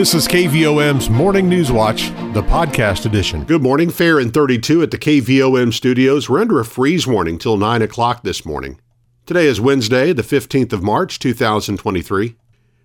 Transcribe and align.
This 0.00 0.14
is 0.14 0.26
KVOM's 0.26 1.10
Morning 1.10 1.46
News 1.46 1.70
Watch, 1.70 2.08
the 2.32 2.42
podcast 2.42 3.04
edition. 3.04 3.44
Good 3.44 3.62
morning, 3.62 3.90
fair 3.90 4.18
and 4.18 4.32
32 4.32 4.82
at 4.82 4.90
the 4.90 4.96
KVOM 4.96 5.74
studios. 5.74 6.26
We're 6.26 6.40
under 6.40 6.58
a 6.58 6.64
freeze 6.64 7.06
warning 7.06 7.36
till 7.36 7.58
9 7.58 7.82
o'clock 7.82 8.22
this 8.22 8.46
morning. 8.46 8.80
Today 9.26 9.44
is 9.44 9.60
Wednesday, 9.60 10.14
the 10.14 10.22
15th 10.22 10.72
of 10.72 10.82
March, 10.82 11.18
2023. 11.18 12.34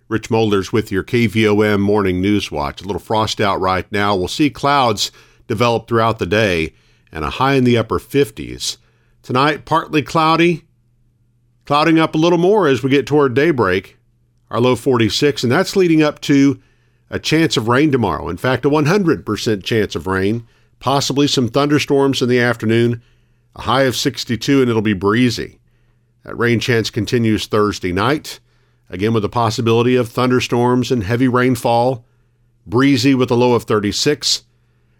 Rich 0.10 0.30
Molders 0.30 0.74
with 0.74 0.92
your 0.92 1.06
KVOM 1.06 1.80
Morning 1.80 2.20
News 2.20 2.52
Watch. 2.52 2.82
A 2.82 2.86
little 2.86 3.00
frost 3.00 3.40
out 3.40 3.62
right 3.62 3.90
now. 3.94 4.14
We'll 4.14 4.28
see 4.28 4.50
clouds 4.50 5.10
develop 5.48 5.88
throughout 5.88 6.20
the 6.20 6.26
day 6.26 6.74
and 7.14 7.24
a 7.24 7.30
high 7.30 7.54
in 7.54 7.64
the 7.64 7.78
upper 7.78 7.98
50s. 7.98 8.76
Tonight, 9.24 9.64
partly 9.64 10.02
cloudy, 10.02 10.66
clouding 11.64 11.98
up 11.98 12.14
a 12.14 12.18
little 12.18 12.38
more 12.38 12.68
as 12.68 12.84
we 12.84 12.90
get 12.90 13.08
toward 13.08 13.34
daybreak. 13.34 13.98
Our 14.50 14.60
low 14.60 14.76
46, 14.76 15.44
and 15.44 15.52
that's 15.54 15.78
leading 15.78 16.04
up 16.04 16.20
to 16.24 16.62
a 17.10 17.20
chance 17.20 17.58
of 17.58 17.68
rain 17.68 17.92
tomorrow. 17.92 18.30
In 18.30 18.38
fact, 18.38 18.66
a 18.66 18.70
100% 18.70 19.64
chance 19.64 19.96
of 19.96 20.08
rain, 20.08 20.48
possibly 20.80 21.28
some 21.28 21.48
thunderstorms 21.48 22.22
in 22.22 22.30
the 22.30 22.40
afternoon, 22.40 23.02
a 23.56 23.62
high 23.62 23.84
of 23.84 23.96
62, 23.96 24.62
and 24.62 24.70
it'll 24.70 24.82
be 24.82 24.94
breezy. 24.94 25.60
That 26.24 26.38
rain 26.38 26.60
chance 26.60 26.90
continues 26.90 27.46
Thursday 27.46 27.92
night, 27.92 28.40
again 28.90 29.14
with 29.14 29.24
the 29.24 29.30
possibility 29.30 29.96
of 29.96 30.10
thunderstorms 30.10 30.92
and 30.92 31.04
heavy 31.04 31.28
rainfall, 31.28 32.06
breezy 32.66 33.14
with 33.14 33.30
a 33.30 33.36
low 33.36 33.54
of 33.54 33.64
36. 33.64 34.44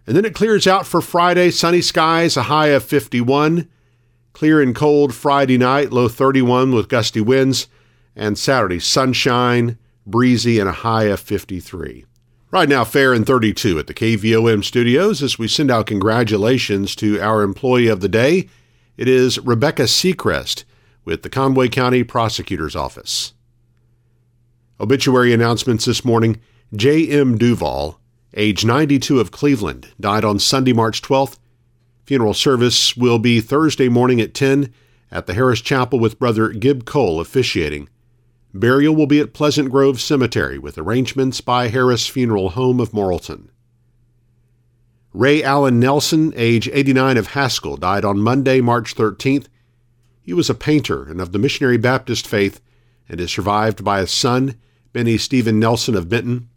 And 0.06 0.16
then 0.16 0.24
it 0.24 0.34
clears 0.34 0.66
out 0.66 0.86
for 0.86 1.00
Friday, 1.00 1.50
sunny 1.50 1.80
skies, 1.80 2.36
a 2.36 2.44
high 2.44 2.68
of 2.68 2.84
51. 2.84 3.68
Clear 4.32 4.62
and 4.62 4.74
cold 4.74 5.14
Friday 5.14 5.58
night, 5.58 5.92
low 5.92 6.08
31 6.08 6.72
with 6.72 6.88
gusty 6.88 7.20
winds. 7.20 7.66
And 8.14 8.38
Saturday, 8.38 8.78
sunshine, 8.78 9.78
breezy, 10.06 10.58
and 10.58 10.68
a 10.68 10.72
high 10.72 11.04
of 11.04 11.20
53. 11.20 12.04
Right 12.50 12.68
now, 12.68 12.84
fair 12.84 13.12
and 13.12 13.26
32 13.26 13.78
at 13.78 13.88
the 13.88 13.94
KVOM 13.94 14.64
studios 14.64 15.22
as 15.22 15.38
we 15.38 15.48
send 15.48 15.70
out 15.70 15.86
congratulations 15.86 16.94
to 16.96 17.20
our 17.20 17.42
employee 17.42 17.88
of 17.88 18.00
the 18.00 18.08
day. 18.08 18.48
It 18.96 19.08
is 19.08 19.38
Rebecca 19.40 19.82
Seacrest 19.82 20.64
with 21.04 21.22
the 21.22 21.28
Conway 21.28 21.68
County 21.68 22.04
Prosecutor's 22.04 22.76
Office. 22.76 23.34
Obituary 24.78 25.32
announcements 25.32 25.86
this 25.86 26.04
morning 26.04 26.40
J.M. 26.74 27.36
Duval, 27.36 28.00
age 28.34 28.64
92 28.64 29.20
of 29.20 29.30
Cleveland, 29.30 29.88
died 30.00 30.24
on 30.24 30.38
Sunday, 30.38 30.72
March 30.72 31.02
12th. 31.02 31.38
Funeral 32.04 32.34
service 32.34 32.96
will 32.96 33.18
be 33.18 33.40
Thursday 33.40 33.88
morning 33.88 34.20
at 34.20 34.34
10 34.34 34.72
at 35.10 35.26
the 35.26 35.34
Harris 35.34 35.60
Chapel 35.60 35.98
with 35.98 36.18
Brother 36.18 36.50
Gib 36.50 36.84
Cole 36.84 37.20
officiating. 37.20 37.88
Burial 38.60 38.94
will 38.94 39.06
be 39.06 39.20
at 39.20 39.32
Pleasant 39.32 39.70
Grove 39.70 40.00
Cemetery 40.00 40.58
with 40.58 40.78
arrangements 40.78 41.40
by 41.40 41.68
Harris 41.68 42.06
Funeral 42.06 42.50
Home 42.50 42.80
of 42.80 42.92
Morrilton. 42.92 43.48
Ray 45.12 45.42
Allen 45.42 45.80
Nelson, 45.80 46.32
age 46.36 46.68
89 46.72 47.16
of 47.16 47.28
Haskell, 47.28 47.76
died 47.76 48.04
on 48.04 48.18
Monday, 48.20 48.60
March 48.60 48.94
13th. 48.94 49.46
He 50.20 50.32
was 50.32 50.50
a 50.50 50.54
painter 50.54 51.04
and 51.04 51.20
of 51.20 51.32
the 51.32 51.38
Missionary 51.38 51.76
Baptist 51.76 52.26
faith 52.26 52.60
and 53.08 53.20
is 53.20 53.30
survived 53.30 53.84
by 53.84 54.00
a 54.00 54.06
son, 54.06 54.56
Benny 54.92 55.16
Stephen 55.16 55.58
Nelson 55.58 55.94
of 55.94 56.08
Benton, 56.08 56.48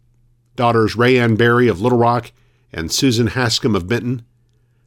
daughters 0.56 0.96
Ray 0.96 1.18
Ann 1.18 1.36
Berry 1.36 1.68
of 1.68 1.80
Little 1.80 1.98
Rock 1.98 2.32
and 2.72 2.92
Susan 2.92 3.28
Hascom 3.28 3.74
of 3.74 3.88
Benton, 3.88 4.24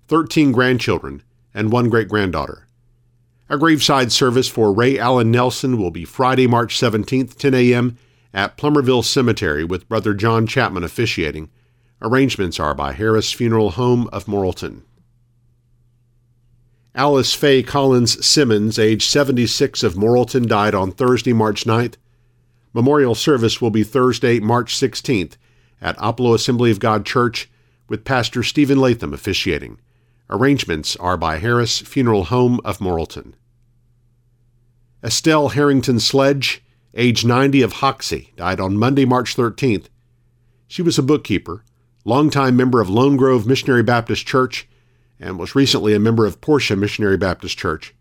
13 0.08 0.52
grandchildren, 0.52 1.24
and 1.54 1.72
one 1.72 1.90
great 1.90 2.10
granddaughter. 2.10 2.68
Our 3.50 3.58
graveside 3.58 4.12
service 4.12 4.48
for 4.48 4.74
Ray 4.74 4.98
Allen 4.98 5.30
Nelson 5.30 5.78
will 5.78 5.92
be 5.92 6.06
Friday, 6.06 6.48
March 6.48 6.80
17th, 6.80 7.38
10 7.38 7.54
a.m. 7.54 7.98
at 8.34 8.58
Plumerville 8.58 9.04
Cemetery 9.04 9.64
with 9.64 9.88
Brother 9.90 10.14
John 10.14 10.48
Chapman 10.48 10.84
officiating. 10.84 11.50
Arrangements 12.02 12.60
are 12.60 12.74
by 12.74 12.94
Harris 12.94 13.32
Funeral 13.32 13.72
Home 13.72 14.08
of 14.14 14.26
Morrilton. 14.26 14.84
Alice 16.96 17.34
Faye 17.34 17.64
Collins 17.64 18.26
Simmons, 18.26 18.80
age 18.80 19.06
76 19.06 19.84
of 19.84 19.96
Morrilton, 19.96 20.48
died 20.48 20.74
on 20.74 20.92
Thursday, 20.92 21.34
March 21.34 21.66
9th. 21.66 21.96
Memorial 22.74 23.16
service 23.16 23.62
will 23.62 23.72
be 23.72 23.84
Thursday, 23.84 24.40
March 24.40 24.76
16th 24.76 25.36
at 25.82 25.98
Oppelo 25.98 26.34
Assembly 26.34 26.72
of 26.72 26.80
God 26.80 27.06
Church 27.06 27.50
with 27.90 28.06
Pastor 28.06 28.42
Stephen 28.42 28.80
Latham 28.80 29.14
officiating. 29.14 29.80
Arrangements 30.34 30.96
are 30.96 31.16
by 31.16 31.38
Harris 31.38 31.78
Funeral 31.82 32.24
Home 32.24 32.60
of 32.66 32.80
Morrilton. 32.80 33.34
Estelle 35.04 35.50
Harrington 35.50 36.00
Sledge, 36.00 36.64
age 36.96 37.24
90 37.24 37.62
of 37.62 37.74
Hoxie, 37.74 38.34
died 38.36 38.60
on 38.60 38.76
Monday, 38.76 39.06
March 39.06 39.36
13th. 39.36 39.90
She 40.68 40.82
was 40.82 40.98
a 40.98 41.04
bookkeeper, 41.04 41.64
longtime 42.04 42.56
member 42.56 42.82
of 42.82 42.90
Lone 42.90 43.16
Grove 43.16 43.46
Missionary 43.46 43.84
Baptist 43.84 44.26
Church, 44.26 44.68
and 45.20 45.38
was 45.38 45.54
recently 45.54 45.94
a 45.94 46.00
member 46.00 46.26
of 46.26 46.42
Portia 46.42 46.76
Missionary 46.76 47.16
Baptist 47.16 47.60
Church. 47.60 47.94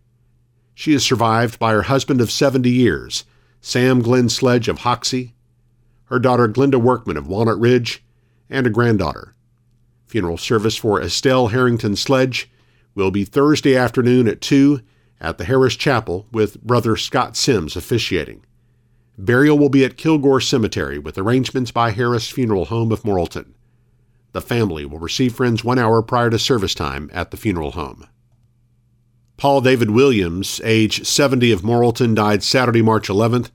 She 0.75 0.94
is 0.94 1.04
survived 1.04 1.59
by 1.59 1.72
her 1.72 1.82
husband 1.82 2.22
of 2.22 2.31
70 2.31 2.70
years, 2.70 3.26
Sam 3.60 4.00
Glenn 4.00 4.31
Sledge 4.31 4.69
of 4.69 4.78
Hoxie, 4.78 5.34
her 6.04 6.19
daughter 6.19 6.49
Glenda 6.49 6.81
Workman 6.81 7.19
of 7.19 7.26
Walnut 7.26 7.60
Ridge, 7.60 8.03
and 8.49 8.66
a 8.66 8.70
granddaughter. 8.70 9.34
Funeral 10.12 10.37
service 10.37 10.77
for 10.77 11.00
Estelle 11.00 11.49
Harrington 11.49 11.97
Sledge 11.97 12.50
will 12.95 13.11
be 13.11 13.25
Thursday 13.25 13.75
afternoon 13.75 14.28
at 14.28 14.43
2 14.43 14.83
at 15.23 15.39
the 15.39 15.47
Harris 15.47 15.75
Chapel 15.75 16.27
with 16.31 16.62
Brother 16.62 16.99
Scott 16.99 17.34
Sims 17.34 17.77
officiating. 17.77 18.45
Burial 19.17 19.59
will 19.59 19.71
be 19.71 19.87
at 19.87 19.97
Kilgore 19.97 20.43
Cemetery 20.43 20.99
with 20.99 21.17
arrangements 21.17 21.71
by 21.71 21.93
Harris 21.93 22.28
Funeral 22.28 22.67
Home 22.67 22.93
of 22.93 23.05
Morrilton. 23.05 23.55
The 24.33 24.43
family 24.43 24.84
will 24.84 24.99
receive 24.99 25.34
friends 25.34 25.65
one 25.65 25.78
hour 25.78 26.03
prior 26.03 26.29
to 26.29 26.39
service 26.39 26.75
time 26.75 27.09
at 27.15 27.31
the 27.31 27.39
funeral 27.39 27.71
home. 27.71 28.06
Paul 29.39 29.62
David 29.62 29.93
Williams, 29.93 30.61
age 30.62 31.06
70 31.06 31.53
of 31.53 31.62
Morrilton, 31.62 32.15
died 32.15 32.43
Saturday, 32.43 32.83
March 32.83 33.09
11th. 33.09 33.49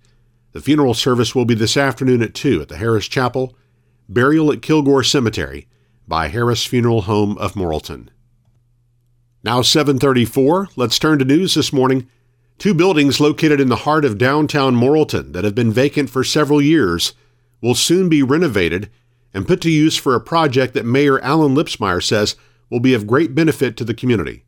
The 0.54 0.62
funeral 0.62 0.96
service 0.96 1.36
will 1.36 1.46
be 1.46 1.54
this 1.54 1.78
afternoon 1.78 2.24
at 2.24 2.34
2 2.34 2.64
at 2.64 2.68
the 2.68 2.78
Harris 2.78 3.08
Chapel. 3.08 3.56
Burial 4.10 4.52
at 4.52 4.64
Kilgore 4.64 5.04
Cemetery 5.04 5.67
by 6.08 6.30
Harris 6.30 6.66
Funeral 6.66 7.02
Home 7.02 7.38
of 7.38 7.54
Morrilton. 7.54 8.08
Now 9.44 9.62
734, 9.62 10.70
let's 10.76 10.98
turn 10.98 11.20
to 11.20 11.26
news 11.26 11.54
this 11.54 11.74
morning. 11.74 12.08
Two 12.58 12.74
buildings 12.74 13.20
located 13.20 13.60
in 13.60 13.68
the 13.68 13.78
heart 13.78 14.06
of 14.06 14.18
downtown 14.18 14.76
Morrilton 14.76 15.34
that 15.34 15.44
have 15.44 15.54
been 15.54 15.72
vacant 15.72 16.10
for 16.10 16.24
several 16.24 16.62
years 16.62 17.14
will 17.62 17.76
soon 17.76 18.10
be 18.10 18.24
renovated 18.24 18.90
and 19.34 19.48
put 19.48 19.62
to 19.62 19.70
use 19.70 19.98
for 19.98 20.16
a 20.16 20.22
project 20.22 20.74
that 20.74 20.86
Mayor 20.86 21.20
Alan 21.20 21.54
Lipsmeyer 21.54 22.02
says 22.02 22.36
will 22.70 22.80
be 22.80 22.94
of 22.94 23.06
great 23.06 23.36
benefit 23.36 23.78
to 23.78 23.84
the 23.84 23.94
community. 23.94 24.44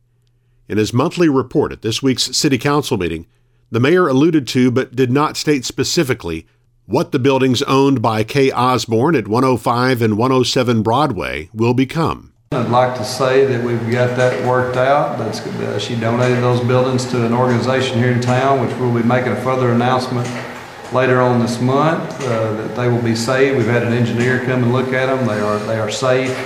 In 0.68 0.78
his 0.78 0.92
monthly 0.92 1.28
report 1.28 1.72
at 1.72 1.82
this 1.82 2.02
week's 2.02 2.36
City 2.36 2.58
Council 2.58 2.96
meeting, 2.96 3.26
the 3.70 3.80
mayor 3.80 4.08
alluded 4.08 4.48
to 4.48 4.70
but 4.70 4.96
did 4.96 5.10
not 5.12 5.36
state 5.36 5.64
specifically 5.64 6.46
what 6.90 7.12
the 7.12 7.20
buildings 7.20 7.62
owned 7.62 8.02
by 8.02 8.24
Kay 8.24 8.50
Osborne 8.50 9.14
at 9.14 9.28
105 9.28 10.02
and 10.02 10.18
107 10.18 10.82
Broadway 10.82 11.48
will 11.54 11.72
become. 11.72 12.32
I'd 12.50 12.68
like 12.68 12.96
to 12.96 13.04
say 13.04 13.46
that 13.46 13.64
we've 13.64 13.92
got 13.92 14.16
that 14.16 14.44
worked 14.44 14.76
out. 14.76 15.16
That's, 15.16 15.38
uh, 15.38 15.78
she 15.78 15.94
donated 15.94 16.42
those 16.42 16.58
buildings 16.66 17.04
to 17.12 17.24
an 17.24 17.32
organization 17.32 17.96
here 17.98 18.10
in 18.10 18.20
town, 18.20 18.60
which 18.60 18.76
we'll 18.76 18.92
be 18.92 19.06
making 19.06 19.30
a 19.30 19.40
further 19.40 19.70
announcement 19.70 20.28
later 20.92 21.20
on 21.20 21.38
this 21.38 21.60
month 21.60 22.02
uh, 22.24 22.54
that 22.54 22.74
they 22.74 22.88
will 22.88 23.02
be 23.02 23.14
saved. 23.14 23.56
We've 23.56 23.68
had 23.68 23.84
an 23.84 23.92
engineer 23.92 24.44
come 24.44 24.64
and 24.64 24.72
look 24.72 24.92
at 24.92 25.06
them. 25.06 25.28
They 25.28 25.40
are 25.40 25.58
they 25.60 25.78
are 25.78 25.92
safe. 25.92 26.36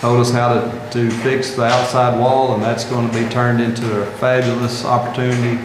Told 0.00 0.20
us 0.20 0.30
how 0.30 0.60
to, 0.60 0.90
to 0.92 1.10
fix 1.22 1.54
the 1.54 1.64
outside 1.64 2.20
wall, 2.20 2.52
and 2.52 2.62
that's 2.62 2.84
going 2.84 3.10
to 3.10 3.14
be 3.18 3.26
turned 3.30 3.62
into 3.62 4.02
a 4.02 4.06
fabulous 4.18 4.84
opportunity. 4.84 5.58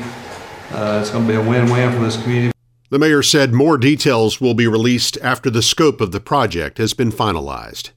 Uh, 0.72 1.00
it's 1.02 1.10
going 1.10 1.28
to 1.28 1.30
be 1.30 1.38
a 1.38 1.50
win-win 1.50 1.92
for 1.92 2.00
this 2.00 2.22
community. 2.24 2.55
The 2.96 3.00
mayor 3.00 3.24
said 3.24 3.54
more 3.54 3.78
details 3.78 4.40
will 4.40 4.54
be 4.54 4.68
released 4.68 5.18
after 5.22 5.50
the 5.50 5.62
scope 5.62 6.00
of 6.00 6.14
the 6.14 6.22
project 6.22 6.78
has 6.78 6.94
been 6.94 7.12
finalized. 7.12 7.90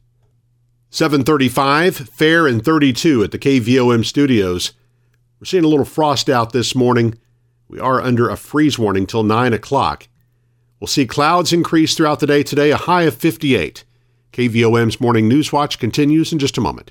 735, 0.90 1.94
fair 1.94 2.49
and 2.49 2.64
32 2.64 3.22
at 3.22 3.31
the 3.31 3.38
KVOM 3.38 4.05
studios. 4.05 4.72
We're 5.38 5.44
seeing 5.44 5.62
a 5.62 5.69
little 5.69 5.84
frost 5.84 6.28
out 6.28 6.52
this 6.52 6.75
morning. 6.75 7.17
We 7.69 7.78
are 7.78 8.02
under 8.02 8.28
a 8.28 8.37
freeze 8.37 8.76
warning 8.76 9.06
till 9.06 9.22
9 9.22 9.52
o'clock. 9.52 10.08
We'll 10.81 10.88
see 10.88 11.06
clouds 11.06 11.52
increase 11.52 11.94
throughout 11.94 12.19
the 12.19 12.26
day 12.26 12.43
today, 12.43 12.72
a 12.72 12.76
high 12.76 13.05
of 13.05 13.14
58. 13.14 13.84
KVOM's 14.32 15.00
Morning 15.00 15.28
News 15.28 15.52
Watch 15.52 15.78
continues 15.78 16.32
in 16.32 16.40
just 16.40 16.58
a 16.58 16.61
moment. 16.61 16.90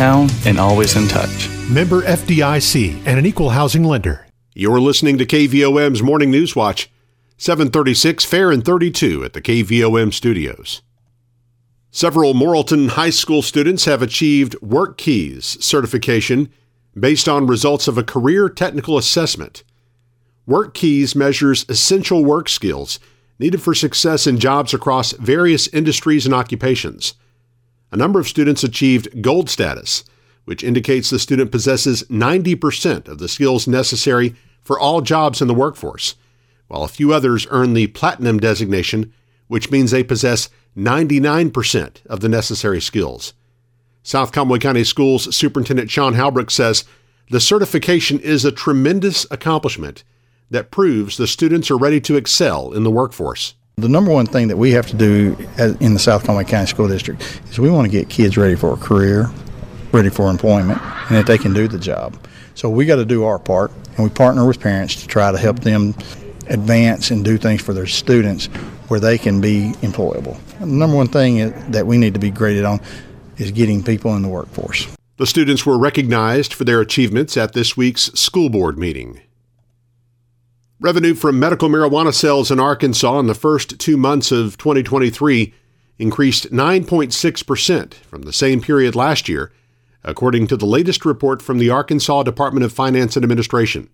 and 0.00 0.58
always 0.58 0.96
in 0.96 1.06
touch. 1.08 1.50
Member 1.68 2.02
FDIC 2.02 3.02
and 3.06 3.18
an 3.18 3.26
equal 3.26 3.50
housing 3.50 3.84
lender. 3.84 4.26
You're 4.54 4.80
listening 4.80 5.18
to 5.18 5.26
KVOM's 5.26 6.02
Morning 6.02 6.30
News 6.30 6.56
Watch, 6.56 6.90
736 7.36 8.24
Fair 8.24 8.50
and 8.50 8.64
32 8.64 9.24
at 9.24 9.34
the 9.34 9.42
KVOM 9.42 10.12
studios. 10.12 10.82
Several 11.90 12.34
Morrilton 12.34 12.90
High 12.90 13.10
School 13.10 13.42
students 13.42 13.84
have 13.84 14.00
achieved 14.00 14.56
WorkKeys 14.62 15.62
certification 15.62 16.50
based 16.98 17.28
on 17.28 17.46
results 17.46 17.86
of 17.86 17.98
a 17.98 18.04
career 18.04 18.48
technical 18.48 18.96
assessment. 18.96 19.64
WorkKeys 20.48 21.14
measures 21.14 21.66
essential 21.68 22.24
work 22.24 22.48
skills 22.48 23.00
needed 23.38 23.60
for 23.62 23.74
success 23.74 24.26
in 24.26 24.38
jobs 24.38 24.72
across 24.72 25.12
various 25.12 25.68
industries 25.68 26.26
and 26.26 26.34
occupations. 26.34 27.14
A 27.92 27.96
number 27.96 28.20
of 28.20 28.28
students 28.28 28.62
achieved 28.62 29.22
gold 29.22 29.50
status, 29.50 30.04
which 30.44 30.62
indicates 30.64 31.10
the 31.10 31.18
student 31.18 31.50
possesses 31.50 32.04
90% 32.04 33.08
of 33.08 33.18
the 33.18 33.28
skills 33.28 33.66
necessary 33.66 34.34
for 34.62 34.78
all 34.78 35.00
jobs 35.00 35.42
in 35.42 35.48
the 35.48 35.54
workforce, 35.54 36.14
while 36.68 36.84
a 36.84 36.88
few 36.88 37.12
others 37.12 37.46
earn 37.50 37.74
the 37.74 37.88
platinum 37.88 38.38
designation, 38.38 39.12
which 39.48 39.70
means 39.70 39.90
they 39.90 40.04
possess 40.04 40.48
99% 40.76 42.06
of 42.06 42.20
the 42.20 42.28
necessary 42.28 42.80
skills. 42.80 43.34
South 44.02 44.32
Conway 44.32 44.58
County 44.58 44.84
Schools 44.84 45.34
Superintendent 45.34 45.90
Sean 45.90 46.14
Halbrook 46.14 46.50
says 46.50 46.84
the 47.30 47.40
certification 47.40 48.18
is 48.20 48.44
a 48.44 48.52
tremendous 48.52 49.26
accomplishment 49.30 50.04
that 50.50 50.70
proves 50.70 51.16
the 51.16 51.26
students 51.26 51.70
are 51.70 51.76
ready 51.76 52.00
to 52.00 52.16
excel 52.16 52.72
in 52.72 52.82
the 52.82 52.90
workforce. 52.90 53.54
The 53.80 53.88
number 53.88 54.10
one 54.10 54.26
thing 54.26 54.48
that 54.48 54.58
we 54.58 54.72
have 54.72 54.86
to 54.88 54.96
do 54.96 55.36
in 55.80 55.94
the 55.94 55.98
South 55.98 56.24
Conway 56.24 56.44
County 56.44 56.66
School 56.66 56.86
District 56.86 57.22
is 57.48 57.58
we 57.58 57.70
want 57.70 57.86
to 57.86 57.90
get 57.90 58.10
kids 58.10 58.36
ready 58.36 58.54
for 58.54 58.74
a 58.74 58.76
career, 58.76 59.30
ready 59.90 60.10
for 60.10 60.28
employment, 60.28 60.82
and 60.82 61.16
that 61.16 61.26
they 61.26 61.38
can 61.38 61.54
do 61.54 61.66
the 61.66 61.78
job. 61.78 62.14
So 62.54 62.68
we 62.68 62.84
got 62.84 62.96
to 62.96 63.06
do 63.06 63.24
our 63.24 63.38
part, 63.38 63.72
and 63.96 64.04
we 64.04 64.10
partner 64.10 64.46
with 64.46 64.60
parents 64.60 64.96
to 64.96 65.06
try 65.06 65.32
to 65.32 65.38
help 65.38 65.60
them 65.60 65.94
advance 66.48 67.10
and 67.10 67.24
do 67.24 67.38
things 67.38 67.62
for 67.62 67.72
their 67.72 67.86
students 67.86 68.46
where 68.88 69.00
they 69.00 69.16
can 69.16 69.40
be 69.40 69.72
employable. 69.80 70.38
The 70.58 70.66
number 70.66 70.96
one 70.96 71.08
thing 71.08 71.50
that 71.70 71.86
we 71.86 71.96
need 71.96 72.12
to 72.12 72.20
be 72.20 72.30
graded 72.30 72.66
on 72.66 72.80
is 73.38 73.50
getting 73.50 73.82
people 73.82 74.14
in 74.14 74.20
the 74.20 74.28
workforce. 74.28 74.94
The 75.16 75.26
students 75.26 75.64
were 75.64 75.78
recognized 75.78 76.52
for 76.52 76.64
their 76.64 76.82
achievements 76.82 77.38
at 77.38 77.54
this 77.54 77.78
week's 77.78 78.12
school 78.12 78.50
board 78.50 78.78
meeting. 78.78 79.22
Revenue 80.82 81.14
from 81.14 81.38
medical 81.38 81.68
marijuana 81.68 82.14
sales 82.14 82.50
in 82.50 82.58
Arkansas 82.58 83.18
in 83.18 83.26
the 83.26 83.34
first 83.34 83.78
two 83.78 83.98
months 83.98 84.32
of 84.32 84.56
2023 84.56 85.52
increased 85.98 86.50
9.6% 86.50 87.92
from 87.92 88.22
the 88.22 88.32
same 88.32 88.62
period 88.62 88.96
last 88.96 89.28
year, 89.28 89.52
according 90.02 90.46
to 90.46 90.56
the 90.56 90.64
latest 90.64 91.04
report 91.04 91.42
from 91.42 91.58
the 91.58 91.68
Arkansas 91.68 92.22
Department 92.22 92.64
of 92.64 92.72
Finance 92.72 93.14
and 93.14 93.24
Administration. 93.24 93.90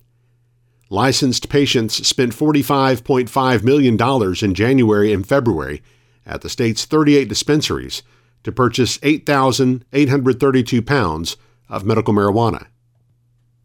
Licensed 0.89 1.49
patients 1.49 2.07
spent 2.07 2.31
$45.5 2.33 3.63
million 3.63 4.41
in 4.41 4.53
January 4.53 5.11
and 5.11 5.27
February 5.27 5.83
at 6.25 6.39
the 6.39 6.49
state's 6.49 6.85
38 6.85 7.27
dispensaries 7.27 8.01
to 8.45 8.51
purchase 8.53 8.97
8,832 9.03 10.81
pounds 10.81 11.35
of 11.67 11.83
medical 11.83 12.13
marijuana. 12.13 12.67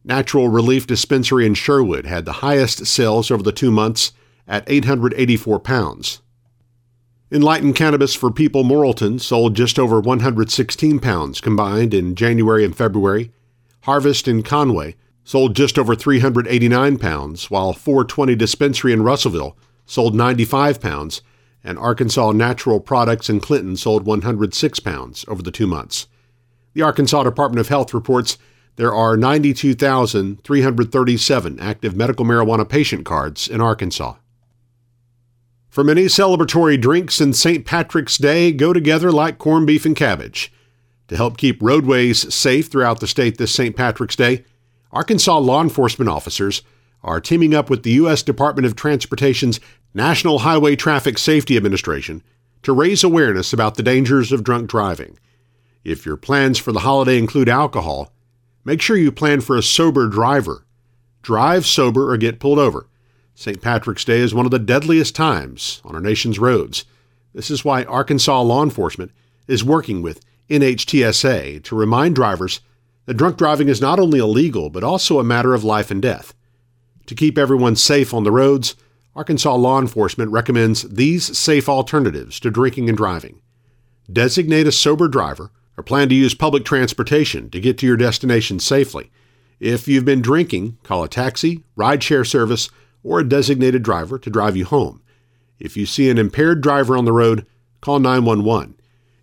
Natural 0.05 0.49
Relief 0.49 0.87
Dispensary 0.87 1.47
in 1.47 1.55
Sherwood 1.55 2.07
had 2.07 2.25
the 2.25 2.33
highest 2.33 2.87
sales 2.87 3.31
over 3.31 3.43
the 3.43 3.53
two 3.53 3.71
months 3.71 4.13
at 4.49 4.65
884 4.67 5.61
pounds. 5.61 6.21
Enlightened 7.31 7.77
Cannabis 7.77 8.15
for 8.15 8.31
People 8.31 8.65
Morrilton 8.65 9.21
sold 9.21 9.55
just 9.55 9.79
over 9.79 10.01
116 10.01 10.99
pounds 10.99 11.41
combined 11.41 11.95
in 11.95 12.15
January 12.15 12.65
and 12.65 12.77
February. 12.77 13.33
Harvest 13.83 14.27
in 14.27 14.43
Conway 14.43 14.97
sold 15.25 15.55
just 15.55 15.79
over 15.79 15.95
389 15.95 16.99
pounds, 16.99 17.51
while 17.51 17.73
420 17.73 18.35
Dispensary 18.35 18.93
in 18.93 19.03
Russellville 19.03 19.57
sold 19.87 20.15
95 20.15 20.81
pounds, 20.81 21.23
and 21.63 21.79
Arkansas 21.79 22.33
Natural 22.33 22.81
Products 22.81 23.31
in 23.31 23.39
Clinton 23.41 23.77
sold 23.77 24.05
106 24.05 24.81
pounds 24.81 25.25
over 25.29 25.43
the 25.43 25.53
two 25.53 25.67
months. 25.67 26.09
The 26.75 26.83
Arkansas 26.83 27.23
Department 27.23 27.61
of 27.61 27.69
Health 27.69 27.95
reports 27.95 28.37
there 28.77 28.95
are 28.95 29.17
92,337 29.17 31.61
active 31.61 31.97
medical 31.97 32.25
marijuana 32.25 32.69
patient 32.69 33.05
cards 33.05 33.49
in 33.49 33.61
Arkansas. 33.61 34.15
For 35.69 35.85
many, 35.85 36.05
celebratory 36.05 36.81
drinks 36.81 37.21
and 37.21 37.35
St. 37.35 37.65
Patrick's 37.65 38.19
Day 38.19 38.53
go 38.53 38.73
together 38.73 39.11
like 39.11 39.39
corned 39.39 39.67
beef 39.67 39.87
and 39.87 39.97
cabbage. 39.97 40.53
To 41.09 41.17
help 41.17 41.37
keep 41.37 41.63
roadways 41.63 42.33
safe 42.35 42.69
throughout 42.69 43.01
the 43.01 43.07
state 43.07 43.39
this 43.39 43.55
St. 43.55 43.77
Patrick's 43.77 44.17
Day, 44.17 44.45
Arkansas 44.91 45.39
law 45.39 45.63
enforcement 45.63 46.11
officers 46.11 46.63
are 47.03 47.21
teaming 47.21 47.55
up 47.55 47.71
with 47.71 47.83
the 47.83 47.93
U.S. 47.93 48.23
Department 48.23 48.67
of 48.67 48.77
Transportation's 48.77 49.61
National 49.95 50.41
Highway 50.41 50.77
Traffic 50.77 51.19
Safety 51.19 51.57
Administration 51.57 52.23
to 52.63 52.73
raise 52.73 53.03
awareness 53.03 53.53
about 53.53 53.77
the 53.77 53.83
dangers 53.83 54.31
of 54.31 54.45
drunk 54.45 54.71
driving. 54.71 55.19
If 55.85 56.07
your 56.07 56.17
plans 56.17 56.59
for 56.59 56.73
the 56.73 56.81
holiday 56.81 57.19
include 57.19 57.49
alcohol, 57.49 58.12
Make 58.64 58.81
sure 58.81 58.97
you 58.97 59.11
plan 59.11 59.41
for 59.41 59.56
a 59.56 59.62
sober 59.62 60.09
driver. 60.09 60.64
Drive 61.23 61.67
sober 61.67 62.12
or 62.12 62.17
get 62.17 62.41
pulled 62.41 62.59
over. 62.59 62.88
St. 63.35 63.61
Patrick's 63.61 64.05
Day 64.05 64.19
is 64.19 64.35
one 64.35 64.44
of 64.44 64.50
the 64.50 64.59
deadliest 64.59 65.17
times 65.17 65.81
on 65.85 65.94
our 65.94 66.00
nation's 66.00 66.38
roads. 66.38 66.85
This 67.35 67.50
is 67.50 67.64
why 67.64 67.85
Arkansas 67.85 68.43
law 68.43 68.62
enforcement 68.62 69.11
is 69.49 69.64
working 69.64 70.03
with 70.03 70.25
NHTSA 70.49 71.62
to 71.64 71.76
remind 71.76 72.14
drivers 72.14 72.61
that 73.06 73.14
drunk 73.14 73.37
driving 73.37 73.69
is 73.69 73.81
not 73.81 73.99
only 73.99 74.19
illegal, 74.19 74.70
but 74.70 74.85
also 74.85 75.19
a 75.19 75.25
matter 75.25 75.55
of 75.55 75.65
life 75.65 75.91
and 75.91 76.00
death. 76.00 76.35
To 77.06 77.15
keep 77.15 77.37
everyone 77.37 77.75
safe 77.75 78.15
on 78.15 78.23
the 78.23 78.31
roads, 78.31 78.76
Arkansas 79.17 79.55
law 79.56 79.81
enforcement 79.81 80.31
recommends 80.31 80.82
these 80.82 81.37
safe 81.37 81.69
alternatives 81.69 82.38
to 82.41 82.50
drinking 82.50 82.88
and 82.88 82.97
driving. 82.97 83.41
Designate 84.11 84.67
a 84.67 84.73
sober 84.73 85.08
driver 85.08 85.50
or 85.82 85.84
plan 85.84 86.08
to 86.08 86.14
use 86.14 86.32
public 86.32 86.64
transportation 86.64 87.50
to 87.50 87.61
get 87.61 87.76
to 87.76 87.87
your 87.87 87.96
destination 87.96 88.61
safely. 88.61 89.11
If 89.58 89.88
you've 89.88 90.05
been 90.05 90.23
drinking, 90.23 90.79
call 90.84 91.02
a 91.02 91.08
taxi, 91.08 91.64
rideshare 91.76 92.25
service, 92.25 92.70
or 93.02 93.19
a 93.19 93.29
designated 93.29 93.82
driver 93.82 94.17
to 94.17 94.31
drive 94.31 94.56
you 94.56 94.64
home. 94.64 95.02
If 95.58 95.76
you 95.76 95.84
see 95.87 96.08
an 96.08 96.19
impaired 96.19 96.61
driver 96.61 96.96
on 96.96 97.05
the 97.05 97.12
road, 97.12 97.46
call 97.81 97.99
911. 97.99 98.76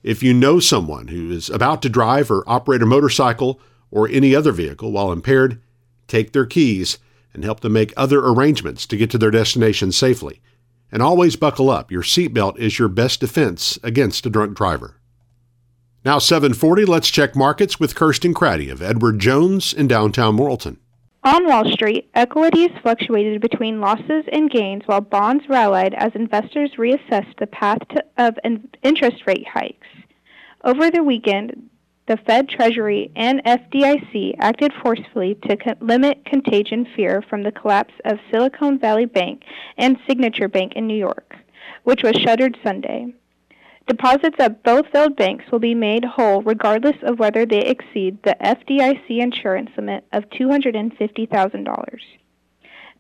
If 0.04 0.22
you 0.22 0.34
know 0.34 0.60
someone 0.60 1.08
who 1.08 1.32
is 1.32 1.50
about 1.50 1.82
to 1.84 1.90
drive 1.90 2.30
or 2.30 2.44
operate 2.46 2.82
a 2.82 2.86
motorcycle 2.86 3.62
or 3.90 4.10
any 4.10 4.36
other 4.36 4.52
vehicle 4.52 4.92
while 4.92 5.14
impaired, 5.14 5.62
take 6.08 6.34
their 6.34 6.46
keys 6.46 6.98
and 7.34 7.46
help 7.46 7.62
them 7.62 7.72
make 7.72 7.94
other 7.96 8.20
arrangements 8.20 8.86
to 8.88 8.98
get 8.98 9.10
to 9.12 9.18
their 9.18 9.32
destination 9.32 9.94
safely. 9.94 10.42
And 10.92 11.02
always 11.02 11.38
buckle 11.38 11.70
up. 11.70 11.90
Your 11.90 12.04
seatbelt 12.04 12.58
is 12.58 12.80
your 12.80 12.90
best 12.90 13.22
defense 13.22 13.80
against 13.82 14.26
a 14.26 14.30
drunk 14.30 14.58
driver. 14.58 14.99
Now 16.06 16.18
740, 16.18 16.86
let's 16.86 17.10
check 17.10 17.36
markets 17.36 17.78
with 17.78 17.94
Kirsten 17.94 18.34
Craddy 18.34 18.72
of 18.72 18.82
Edward 18.82 19.20
Jones 19.20 19.74
in 19.74 19.86
downtown 19.90 20.38
Morrilton. 20.38 20.78
On 21.26 21.46
Wall 21.46 21.70
Street, 21.74 22.10
equities 22.14 22.70
fluctuated 22.82 23.42
between 23.42 23.82
losses 23.82 24.24
and 24.32 24.50
gains 24.50 24.84
while 24.86 25.02
bonds 25.02 25.44
rallied 25.50 25.94
as 25.96 26.14
investors 26.16 26.72
reassessed 26.78 27.38
the 27.38 27.48
path 27.48 27.80
to, 27.90 28.06
of 28.18 28.38
interest 28.82 29.24
rate 29.28 29.46
hikes. 29.46 29.88
Over 30.64 30.90
the 30.90 31.04
weekend, 31.04 31.70
the 32.08 32.16
Fed, 32.16 32.48
Treasury, 32.48 33.12
and 33.18 33.44
FDIC 33.44 34.36
acted 34.40 34.72
forcefully 34.82 35.36
to 35.50 35.58
co- 35.58 35.76
limit 35.82 36.24
contagion 36.24 36.88
fear 36.96 37.22
from 37.30 37.44
the 37.44 37.52
collapse 37.52 37.94
of 38.06 38.20
Silicon 38.32 38.80
Valley 38.80 39.06
Bank 39.06 39.44
and 39.78 39.98
Signature 40.08 40.48
Bank 40.48 40.74
in 40.78 40.88
New 40.88 40.98
York, 40.98 41.36
which 41.84 42.04
was 42.04 42.16
shuttered 42.16 42.58
Sunday. 42.64 43.14
Deposits 43.90 44.40
at 44.40 44.62
both 44.62 44.86
failed 44.90 45.16
banks 45.16 45.46
will 45.52 45.58
be 45.58 45.74
made 45.74 46.06
whole 46.06 46.44
regardless 46.44 46.98
of 47.02 47.18
whether 47.18 47.44
they 47.44 47.62
exceed 47.62 48.22
the 48.22 48.38
FDIC 48.40 49.18
insurance 49.20 49.72
limit 49.76 50.06
of 50.14 50.30
$250,000. 50.30 52.00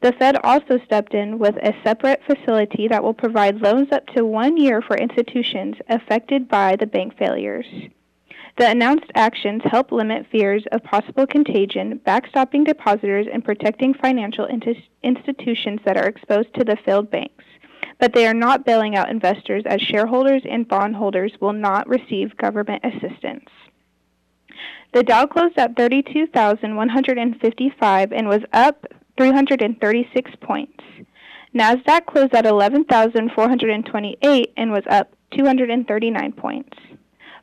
The 0.01 0.11
Fed 0.13 0.37
also 0.43 0.79
stepped 0.85 1.13
in 1.13 1.37
with 1.37 1.57
a 1.57 1.75
separate 1.83 2.23
facility 2.25 2.87
that 2.87 3.03
will 3.03 3.13
provide 3.13 3.61
loans 3.61 3.91
up 3.91 4.07
to 4.15 4.25
one 4.25 4.57
year 4.57 4.81
for 4.81 4.97
institutions 4.97 5.75
affected 5.89 6.47
by 6.47 6.75
the 6.75 6.87
bank 6.87 7.15
failures. 7.19 7.67
The 8.57 8.71
announced 8.71 9.11
actions 9.13 9.61
help 9.65 9.91
limit 9.91 10.25
fears 10.31 10.63
of 10.71 10.83
possible 10.83 11.27
contagion, 11.27 12.01
backstopping 12.03 12.65
depositors, 12.65 13.27
and 13.31 13.45
protecting 13.45 13.93
financial 13.93 14.47
institutions 14.47 15.81
that 15.85 15.97
are 15.97 16.07
exposed 16.07 16.51
to 16.55 16.63
the 16.63 16.77
failed 16.83 17.11
banks 17.11 17.45
but 17.99 18.13
they 18.13 18.25
are 18.25 18.33
not 18.33 18.65
bailing 18.65 18.95
out 18.95 19.09
investors 19.09 19.63
as 19.65 19.81
shareholders 19.81 20.43
and 20.49 20.65
bondholders 20.67 21.33
will 21.39 21.53
not 21.53 21.87
receive 21.87 22.35
government 22.37 22.83
assistance. 22.83 23.45
The 24.93 25.03
Dow 25.03 25.27
closed 25.27 25.57
at 25.57 25.75
32,155 25.75 28.11
and 28.11 28.27
was 28.27 28.41
up 28.53 28.87
336 29.17 30.31
points. 30.41 30.83
Nasdaq 31.53 32.05
closed 32.05 32.33
at 32.33 32.45
11,428 32.45 34.53
and 34.55 34.71
was 34.71 34.83
up 34.89 35.11
239 35.31 36.31
points. 36.33 36.77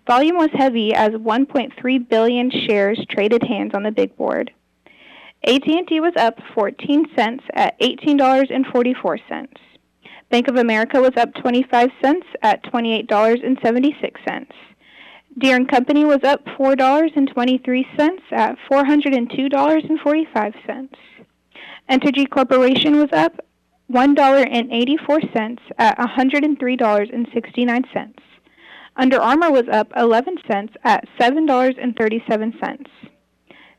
Volume 0.07 0.37
was 0.37 0.51
heavy 0.55 0.95
as 0.95 1.11
1.3 1.13 2.09
billion 2.09 2.51
shares 2.51 3.05
traded 3.11 3.43
hands 3.43 3.73
on 3.75 3.83
the 3.83 3.91
big 3.91 4.17
board. 4.17 4.53
AT&T 5.45 6.01
was 6.01 6.15
up 6.17 6.39
14 6.55 7.07
cents 7.15 7.45
at 7.55 7.79
$18.44. 7.81 9.49
Bank 10.31 10.49
of 10.49 10.57
America 10.57 11.01
was 11.01 11.13
up 11.17 11.33
25 11.35 11.91
cents 12.03 12.27
at 12.43 12.65
$28.76. 12.65 14.47
Deere 15.39 15.65
& 15.65 15.67
Company 15.67 16.05
was 16.05 16.25
up 16.25 16.45
$4.23 16.47 18.19
at 18.33 18.57
$402.45. 18.71 20.89
Entergy 21.89 22.29
Corporation 22.29 22.97
was 22.97 23.09
up 23.13 23.39
$1.84 23.93 25.59
at 25.79 25.97
$103.69. 25.99 28.15
Under 28.97 29.21
Armour 29.21 29.53
was 29.53 29.69
up 29.71 29.93
11 29.97 30.39
cents 30.51 30.73
at 30.83 31.07
$7.37. 31.21 32.87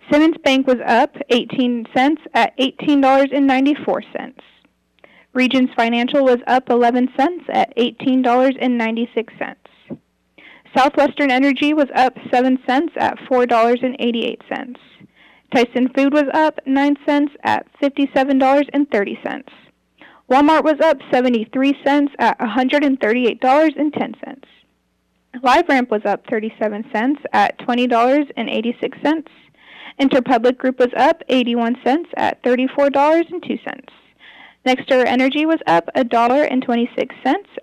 Simmons 0.09 0.37
Bank 0.43 0.67
was 0.67 0.77
up 0.85 1.17
18 1.29 1.87
cents 1.93 2.21
at 2.33 2.57
$18.94. 2.57 4.33
Regions 5.37 5.69
Financial 5.75 6.23
was 6.23 6.39
up 6.47 6.67
11 6.67 7.09
cents 7.15 7.43
at 7.49 7.71
$18.96. 7.77 9.55
Southwestern 10.75 11.29
Energy 11.29 11.75
was 11.75 11.85
up 11.93 12.17
7 12.33 12.57
cents 12.65 12.93
at 12.97 13.19
$4.88. 13.29 14.75
Tyson 15.53 15.89
Food 15.95 16.11
was 16.11 16.23
up 16.33 16.59
9 16.65 16.95
cents 17.05 17.33
at 17.43 17.67
$57.30. 17.79 19.43
Walmart 20.27 20.63
was 20.63 20.79
up 20.81 20.97
73 21.13 21.77
cents 21.85 22.11
at 22.17 22.39
$138.10. 22.39 24.43
LiveRamp 25.35 25.89
was 25.91 26.01
up 26.05 26.25
37 26.31 26.89
cents 26.91 27.21
at 27.31 27.59
$20.86. 27.59 29.27
Interpublic 30.01 30.57
Group 30.57 30.79
was 30.79 30.89
up 30.97 31.21
81 31.29 31.77
cents 31.83 32.09
at 32.17 32.41
$34.02. 32.41 34.06
Nextera 34.67 35.05
Energy 35.05 35.45
was 35.45 35.59
up 35.65 35.89
$1.26 35.95 37.09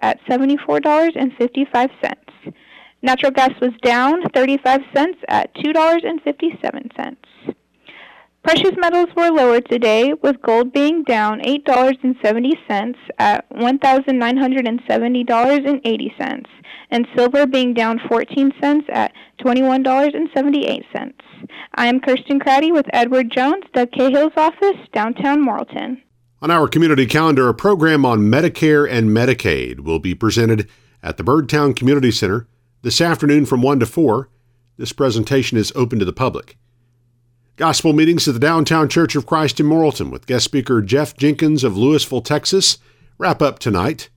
at 0.00 0.24
$74.55. 0.24 2.14
Natural 3.02 3.30
gas 3.30 3.50
was 3.60 3.72
down 3.82 4.22
35 4.30 4.80
cents 4.96 5.18
at 5.28 5.54
$2.57. 5.56 7.16
Precious 8.42 8.72
metals 8.78 9.10
were 9.14 9.30
lower 9.30 9.60
today, 9.60 10.14
with 10.14 10.40
gold 10.40 10.72
being 10.72 11.02
down 11.02 11.40
$8.70 11.40 12.94
at 13.18 13.46
$1,970.80, 13.50 16.46
and 16.90 17.06
silver 17.14 17.46
being 17.46 17.74
down 17.74 18.00
14 18.08 18.50
cents 18.62 18.86
at 18.88 19.12
$21.78. 19.40 21.12
I 21.74 21.86
am 21.86 22.00
Kirsten 22.00 22.40
Craddy 22.40 22.72
with 22.72 22.86
Edward 22.94 23.30
Jones, 23.30 23.64
Doug 23.74 23.92
Cahill's 23.92 24.32
office, 24.38 24.78
downtown 24.94 25.44
Morrilton. 25.44 26.00
On 26.44 26.50
our 26.50 26.68
community 26.68 27.06
calendar, 27.06 27.48
a 27.48 27.54
program 27.54 28.04
on 28.04 28.30
Medicare 28.30 28.86
and 28.86 29.08
Medicaid 29.08 29.80
will 29.80 29.98
be 29.98 30.14
presented 30.14 30.68
at 31.02 31.16
the 31.16 31.24
Birdtown 31.24 31.74
Community 31.74 32.10
Center 32.10 32.46
this 32.82 33.00
afternoon 33.00 33.46
from 33.46 33.62
1 33.62 33.80
to 33.80 33.86
4. 33.86 34.28
This 34.76 34.92
presentation 34.92 35.56
is 35.56 35.72
open 35.74 35.98
to 36.00 36.04
the 36.04 36.12
public. 36.12 36.58
Gospel 37.56 37.94
meetings 37.94 38.28
at 38.28 38.34
the 38.34 38.40
Downtown 38.40 38.90
Church 38.90 39.16
of 39.16 39.24
Christ 39.24 39.58
in 39.58 39.64
Morrilton 39.64 40.10
with 40.10 40.26
guest 40.26 40.44
speaker 40.44 40.82
Jeff 40.82 41.16
Jenkins 41.16 41.64
of 41.64 41.76
Lewisville, 41.76 42.22
Texas, 42.22 42.76
wrap 43.16 43.40
up 43.40 43.58
tonight. 43.58 44.10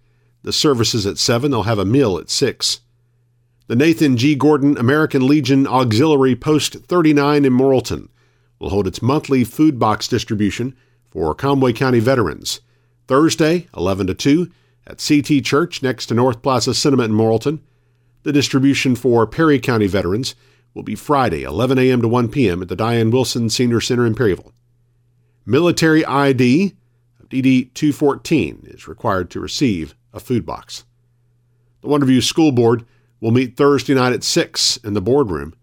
The 0.43 0.51
service 0.51 0.93
is 0.93 1.05
at 1.05 1.17
7. 1.17 1.50
They'll 1.50 1.63
have 1.63 1.79
a 1.79 1.86
meal 1.86 2.17
at 2.17 2.29
6. 2.29 2.81
The 3.67 3.75
Nathan 3.77 4.17
G. 4.17 4.36
Gordon 4.36 4.77
American 4.77 5.25
Legion 5.25 5.65
Auxiliary 5.65 6.36
Post 6.36 6.74
39 6.74 7.46
in 7.46 7.53
Morrilton 7.53 8.10
will 8.60 8.72
hold 8.72 8.86
its 8.86 9.01
monthly 9.01 9.46
food 9.46 9.79
box 9.79 10.10
distribution 10.10 10.75
for 11.17 11.33
Conway 11.33 11.74
County 11.74 12.00
veterans. 12.00 12.62
Thursday, 13.07 13.67
11 13.75 14.05
to 14.05 14.13
2, 14.13 14.51
at 14.86 15.03
CT 15.03 15.43
Church 15.43 15.81
next 15.81 16.05
to 16.05 16.13
North 16.13 16.43
Plaza 16.43 16.75
Cinema 16.75 17.05
in 17.05 17.12
Morrilton. 17.12 17.59
The 18.21 18.31
distribution 18.31 18.95
for 18.95 19.25
Perry 19.25 19.57
County 19.57 19.88
veterans 19.88 20.36
will 20.75 20.83
be 20.83 20.93
Friday, 20.93 21.41
11 21.41 21.79
a.m. 21.79 22.03
to 22.03 22.07
1 22.07 22.29
p.m. 22.29 22.62
at 22.62 22.67
the 22.67 22.75
Diane 22.75 23.09
Wilson 23.09 23.50
Senior 23.50 23.81
Center 23.81 24.05
in 24.05 24.13
Perryville. 24.13 24.53
Military 25.43 26.05
ID 26.05 26.75
of 27.19 27.29
DD 27.29 27.74
214 27.74 28.67
is 28.67 28.88
required 28.88 29.31
to 29.31 29.39
receive 29.39 29.95
a 30.13 30.19
food 30.19 30.45
box. 30.45 30.86
The 31.81 31.88
Wonderview 31.88 32.21
School 32.21 32.51
Board 32.51 32.86
will 33.21 33.31
meet 33.31 33.57
Thursday 33.57 33.95
night 33.95 34.13
at 34.13 34.24
6 34.24 34.77
in 34.83 34.93
the 34.93 35.01
boardroom. 35.01 35.55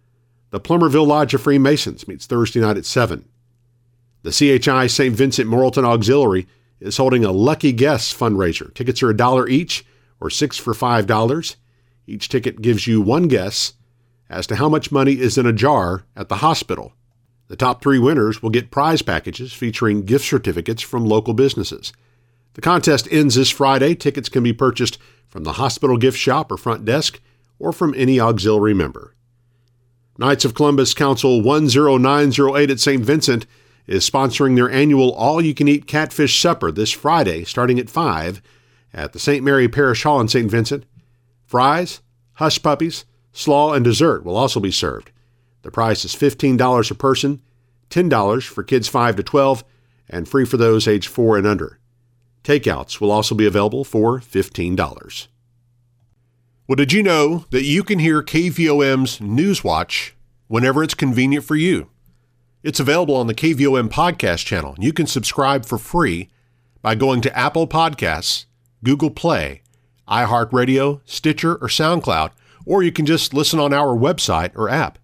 The 0.51 0.59
Plumerville 0.59 1.07
Lodge 1.07 1.33
of 1.33 1.43
Freemasons 1.43 2.09
meets 2.09 2.27
Thursday 2.27 2.59
night 2.59 2.77
at 2.77 2.87
7. 2.87 3.29
The 4.25 4.59
CHI 4.59 4.87
St. 4.87 5.15
Vincent 5.15 5.51
Morrilton 5.51 5.85
Auxiliary 5.85 6.47
is 6.81 6.97
holding 6.97 7.27
a 7.27 7.31
Lucky 7.31 7.73
Guess 7.73 8.13
fundraiser. 8.15 8.73
Tickets 8.73 9.03
are 9.03 9.11
a 9.11 9.17
dollar 9.17 9.47
each 9.47 9.85
or 10.19 10.31
six 10.31 10.57
for 10.57 10.73
$5. 10.73 11.57
Each 12.07 12.31
ticket 12.31 12.63
gives 12.63 12.87
you 12.87 13.03
one 13.03 13.29
guess 13.29 13.75
as 14.31 14.47
to 14.47 14.57
how 14.57 14.71
much 14.71 14.91
money 14.91 15.21
is 15.21 15.37
in 15.37 15.45
a 15.45 15.53
jar 15.53 16.07
at 16.17 16.31
the 16.31 16.37
hospital. 16.37 16.95
The 17.49 17.57
top 17.57 17.83
three 17.83 17.99
winners 17.99 18.43
will 18.43 18.49
get 18.49 18.71
prize 18.71 19.03
packages 19.03 19.53
featuring 19.53 20.07
gift 20.07 20.25
certificates 20.25 20.81
from 20.81 21.05
local 21.05 21.35
businesses. 21.35 21.93
The 22.55 22.63
contest 22.63 23.07
ends 23.11 23.35
this 23.35 23.51
Friday. 23.51 23.95
Tickets 23.95 24.31
can 24.31 24.43
be 24.43 24.55
purchased 24.55 24.97
from 25.29 25.45
the 25.45 25.55
hospital 25.55 25.99
gift 25.99 26.17
shop 26.19 26.51
or 26.51 26.57
front 26.57 26.87
desk 26.87 27.21
or 27.59 27.75
from 27.75 27.93
any 27.95 28.19
auxiliary 28.19 28.73
member. 28.73 29.15
Knights 30.17 30.47
of 30.47 30.55
Columbus 30.55 30.95
Council 30.95 31.43
10908 31.43 32.71
at 32.71 32.81
St. 32.81 33.05
Vincent 33.05 33.45
is 33.87 34.09
sponsoring 34.09 34.57
their 34.57 34.71
annual 34.71 35.13
all 35.13 35.43
you 35.43 35.55
can 35.55 35.69
eat 35.69 35.87
catfish 35.87 36.41
supper 36.41 36.73
this 36.73 36.91
Friday 36.91 37.45
starting 37.45 37.79
at 37.79 37.91
5 37.91 38.41
at 38.93 39.13
the 39.13 39.19
St. 39.19 39.45
Mary 39.45 39.69
Parish 39.69 40.03
Hall 40.05 40.21
in 40.21 40.29
St. 40.29 40.51
Vincent. 40.51 40.85
Fries, 41.47 42.01
hush 42.35 42.63
puppies, 42.63 43.05
Slaw 43.37 43.73
and 43.73 43.85
dessert 43.85 44.25
will 44.25 44.37
also 44.37 44.61
be 44.61 44.71
served. 44.71 45.11
The 45.63 45.73
price 45.73 46.05
is 46.05 46.15
$15 46.15 46.91
a 46.91 46.95
person, 46.95 47.43
$10 47.91 48.47
for 48.47 48.63
kids 48.63 48.87
5 48.87 49.17
to 49.17 49.23
12, 49.25 49.65
and 50.09 50.29
free 50.29 50.45
for 50.45 50.57
those 50.57 50.87
age 50.87 51.09
4 51.09 51.39
and 51.39 51.47
under. 51.47 51.81
Takeouts 52.45 53.01
will 53.01 53.11
also 53.11 53.35
be 53.35 53.45
available 53.45 53.83
for 53.83 54.21
$15. 54.21 55.27
Well, 56.69 56.77
did 56.77 56.93
you 56.93 57.03
know 57.03 57.45
that 57.51 57.65
you 57.65 57.83
can 57.83 57.99
hear 57.99 58.23
KVOM's 58.23 59.19
Newswatch 59.19 60.13
whenever 60.47 60.85
it's 60.85 60.95
convenient 60.95 61.45
for 61.45 61.57
you? 61.57 61.91
It's 62.65 62.81
available 62.81 63.15
on 63.15 63.29
the 63.29 63.35
KVOM 63.35 63.89
podcast 63.91 64.45
channel. 64.45 64.75
You 64.81 64.93
can 64.93 65.07
subscribe 65.07 65.65
for 65.65 65.79
free 65.79 66.31
by 66.83 66.97
going 66.97 67.21
to 67.21 67.39
Apple 67.39 67.69
Podcasts, 67.69 68.47
Google 68.83 69.11
Play, 69.11 69.63
iHeartRadio, 70.09 71.01
Stitcher, 71.05 71.55
or 71.55 71.69
SoundCloud 71.69 72.33
or 72.67 72.83
you 72.83 72.93
can 72.93 73.07
just 73.07 73.35
listen 73.35 73.61
on 73.61 73.73
our 73.73 73.97
website 73.97 74.53
or 74.57 74.69
app. 74.69 74.99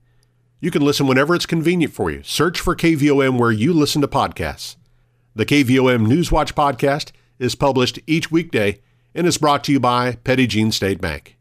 You 0.61 0.71
can 0.71 0.83
listen 0.83 1.07
whenever 1.07 1.35
it's 1.35 1.47
convenient 1.47 1.93
for 1.93 2.11
you. 2.11 2.23
Search 2.23 2.61
for 2.61 2.77
KVOM 2.77 3.39
where 3.39 3.53
you 3.53 3.73
listen 3.73 4.03
to 4.03 4.09
podcasts. 4.09 4.77
The 5.35 5.47
KVOM 5.47 6.07
Newswatch 6.07 6.53
podcast 6.53 7.13
is 7.39 7.55
published 7.55 7.99
each 8.07 8.31
weekday 8.31 8.81
and 9.15 9.27
is 9.27 9.39
brought 9.39 9.65
to 9.65 9.73
you 9.73 9.81
by 9.81 10.17
Petit 10.25 10.47
Jean 10.47 10.73
State 10.73 11.01
Bank. 11.01 11.37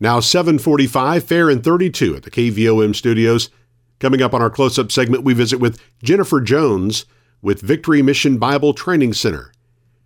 Now 0.00 0.20
745, 0.20 1.24
fair 1.24 1.50
and 1.50 1.62
32 1.62 2.16
at 2.16 2.22
the 2.22 2.30
KVOM 2.30 2.94
studios. 2.94 3.50
Coming 3.98 4.22
up 4.22 4.32
on 4.32 4.40
our 4.40 4.50
close-up 4.50 4.92
segment, 4.92 5.24
we 5.24 5.34
visit 5.34 5.58
with 5.58 5.80
Jennifer 6.02 6.40
Jones 6.40 7.04
with 7.42 7.60
Victory 7.60 8.00
Mission 8.00 8.38
Bible 8.38 8.72
Training 8.72 9.12
Center. 9.12 9.52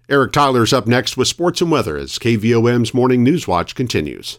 Eric 0.09 0.33
Tyler's 0.33 0.73
up 0.73 0.87
next 0.87 1.17
with 1.17 1.29
sports 1.29 1.61
and 1.61 1.71
weather 1.71 1.97
as 1.97 2.19
KVOM's 2.19 2.95
Morning 2.95 3.23
News 3.23 3.47
Watch 3.47 3.75
continues. 3.75 4.39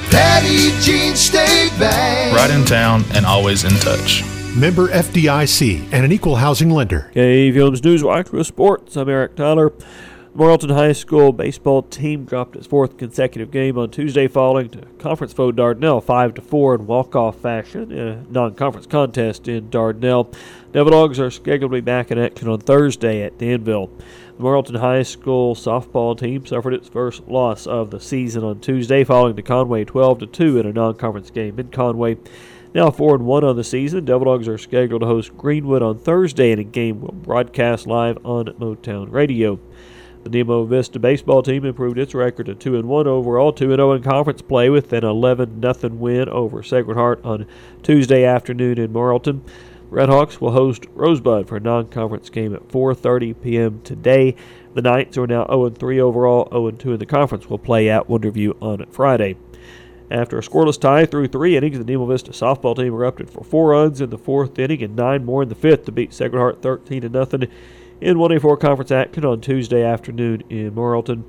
Petit 0.11 0.71
Jean 0.81 1.15
State 1.15 1.71
Bank. 1.79 2.35
Right 2.35 2.51
in 2.51 2.65
town 2.65 3.03
and 3.13 3.25
always 3.25 3.63
in 3.63 3.71
touch. 3.79 4.23
Member 4.55 4.89
FDIC 4.89 5.87
and 5.93 6.03
an 6.03 6.11
equal 6.11 6.35
housing 6.35 6.69
lender. 6.69 7.09
KVOM's 7.15 7.79
Newswatch 7.81 8.31
with 8.31 8.45
sports. 8.45 8.97
I'm 8.97 9.07
Eric 9.07 9.35
Tyler. 9.37 9.71
Morrilton 10.33 10.71
High 10.71 10.93
School 10.93 11.33
baseball 11.33 11.81
team 11.81 12.23
dropped 12.23 12.55
its 12.55 12.65
fourth 12.65 12.95
consecutive 12.95 13.51
game 13.51 13.77
on 13.77 13.91
Tuesday, 13.91 14.29
falling 14.29 14.69
to 14.69 14.85
conference 14.97 15.33
foe 15.33 15.51
Dardanelle 15.51 16.01
five 16.01 16.33
to 16.35 16.41
four 16.41 16.73
in 16.73 16.87
walk-off 16.87 17.35
fashion 17.35 17.91
in 17.91 18.07
a 18.07 18.23
non-conference 18.29 18.87
contest 18.87 19.49
in 19.49 19.67
Dardanelle. 19.69 20.33
Devil 20.71 20.91
Dogs 20.91 21.19
are 21.19 21.29
scheduled 21.29 21.71
to 21.71 21.75
be 21.75 21.81
back 21.81 22.11
in 22.11 22.17
action 22.17 22.47
on 22.47 22.61
Thursday 22.61 23.23
at 23.23 23.37
Danville. 23.39 23.87
The 24.37 24.43
Morrilton 24.43 24.79
High 24.79 25.03
School 25.03 25.53
softball 25.53 26.17
team 26.17 26.45
suffered 26.45 26.75
its 26.75 26.87
first 26.87 27.27
loss 27.27 27.67
of 27.67 27.91
the 27.91 27.99
season 27.99 28.45
on 28.45 28.61
Tuesday, 28.61 29.03
falling 29.03 29.35
to 29.35 29.41
Conway 29.41 29.83
12 29.83 30.19
to 30.19 30.27
two 30.27 30.57
in 30.57 30.65
a 30.65 30.71
non-conference 30.71 31.29
game 31.31 31.59
in 31.59 31.71
Conway. 31.71 32.17
Now 32.73 32.89
four 32.89 33.15
and 33.15 33.25
one 33.25 33.43
on 33.43 33.57
the 33.57 33.65
season, 33.65 34.05
Devil 34.05 34.27
Dogs 34.27 34.47
are 34.47 34.57
scheduled 34.57 35.01
to 35.01 35.07
host 35.07 35.35
Greenwood 35.35 35.81
on 35.81 35.99
Thursday 35.99 36.53
in 36.53 36.59
a 36.59 36.63
game 36.63 37.01
we'll 37.01 37.11
broadcast 37.11 37.85
live 37.85 38.17
on 38.25 38.45
Motown 38.45 39.11
Radio. 39.11 39.59
The 40.23 40.29
Nemo 40.29 40.65
Vista 40.65 40.99
baseball 40.99 41.41
team 41.41 41.65
improved 41.65 41.97
its 41.97 42.13
record 42.13 42.45
to 42.45 42.53
2 42.53 42.75
and 42.75 42.87
1 42.87 43.07
overall, 43.07 43.51
2 43.51 43.71
and 43.71 43.79
0 43.79 43.93
in 43.93 44.03
conference 44.03 44.43
play 44.43 44.69
with 44.69 44.93
an 44.93 45.03
11 45.03 45.61
0 45.61 45.93
win 45.95 46.29
over 46.29 46.61
Sacred 46.61 46.95
Heart 46.95 47.21
on 47.23 47.47
Tuesday 47.81 48.23
afternoon 48.23 48.77
in 48.77 48.93
Morrilton. 48.93 49.41
Redhawks 49.89 50.39
will 50.39 50.51
host 50.51 50.85
Rosebud 50.93 51.47
for 51.47 51.57
a 51.57 51.59
non-conference 51.59 52.29
game 52.29 52.53
at 52.53 52.67
4:30 52.67 53.41
p.m. 53.41 53.81
today. 53.81 54.35
The 54.75 54.83
Knights 54.83 55.17
are 55.17 55.25
now 55.25 55.47
0 55.47 55.71
3 55.71 55.99
overall, 55.99 56.47
0 56.51 56.71
2 56.71 56.93
in 56.93 56.99
the 56.99 57.05
conference. 57.07 57.49
Will 57.49 57.57
play 57.57 57.89
at 57.89 58.07
Wonderview 58.07 58.55
on 58.61 58.85
Friday. 58.91 59.37
After 60.11 60.37
a 60.37 60.41
scoreless 60.41 60.79
tie 60.79 61.05
through 61.05 61.29
three 61.29 61.57
innings, 61.57 61.79
the 61.79 61.83
Nemo 61.83 62.05
Vista 62.05 62.31
softball 62.31 62.75
team 62.75 62.93
erupted 62.93 63.29
for 63.29 63.43
four 63.43 63.69
runs 63.69 64.01
in 64.01 64.11
the 64.11 64.17
fourth 64.17 64.59
inning 64.59 64.83
and 64.83 64.95
nine 64.95 65.25
more 65.25 65.41
in 65.41 65.49
the 65.49 65.55
fifth 65.55 65.85
to 65.85 65.91
beat 65.91 66.13
Sacred 66.13 66.37
Heart 66.37 66.61
13 66.61 67.01
to 67.01 67.09
nothing 67.09 67.47
in 68.01 68.17
1A4 68.17 68.59
conference 68.59 68.91
action 68.91 69.23
on 69.23 69.39
Tuesday 69.39 69.83
afternoon 69.83 70.43
in 70.49 70.71
Morrilton. 70.71 71.23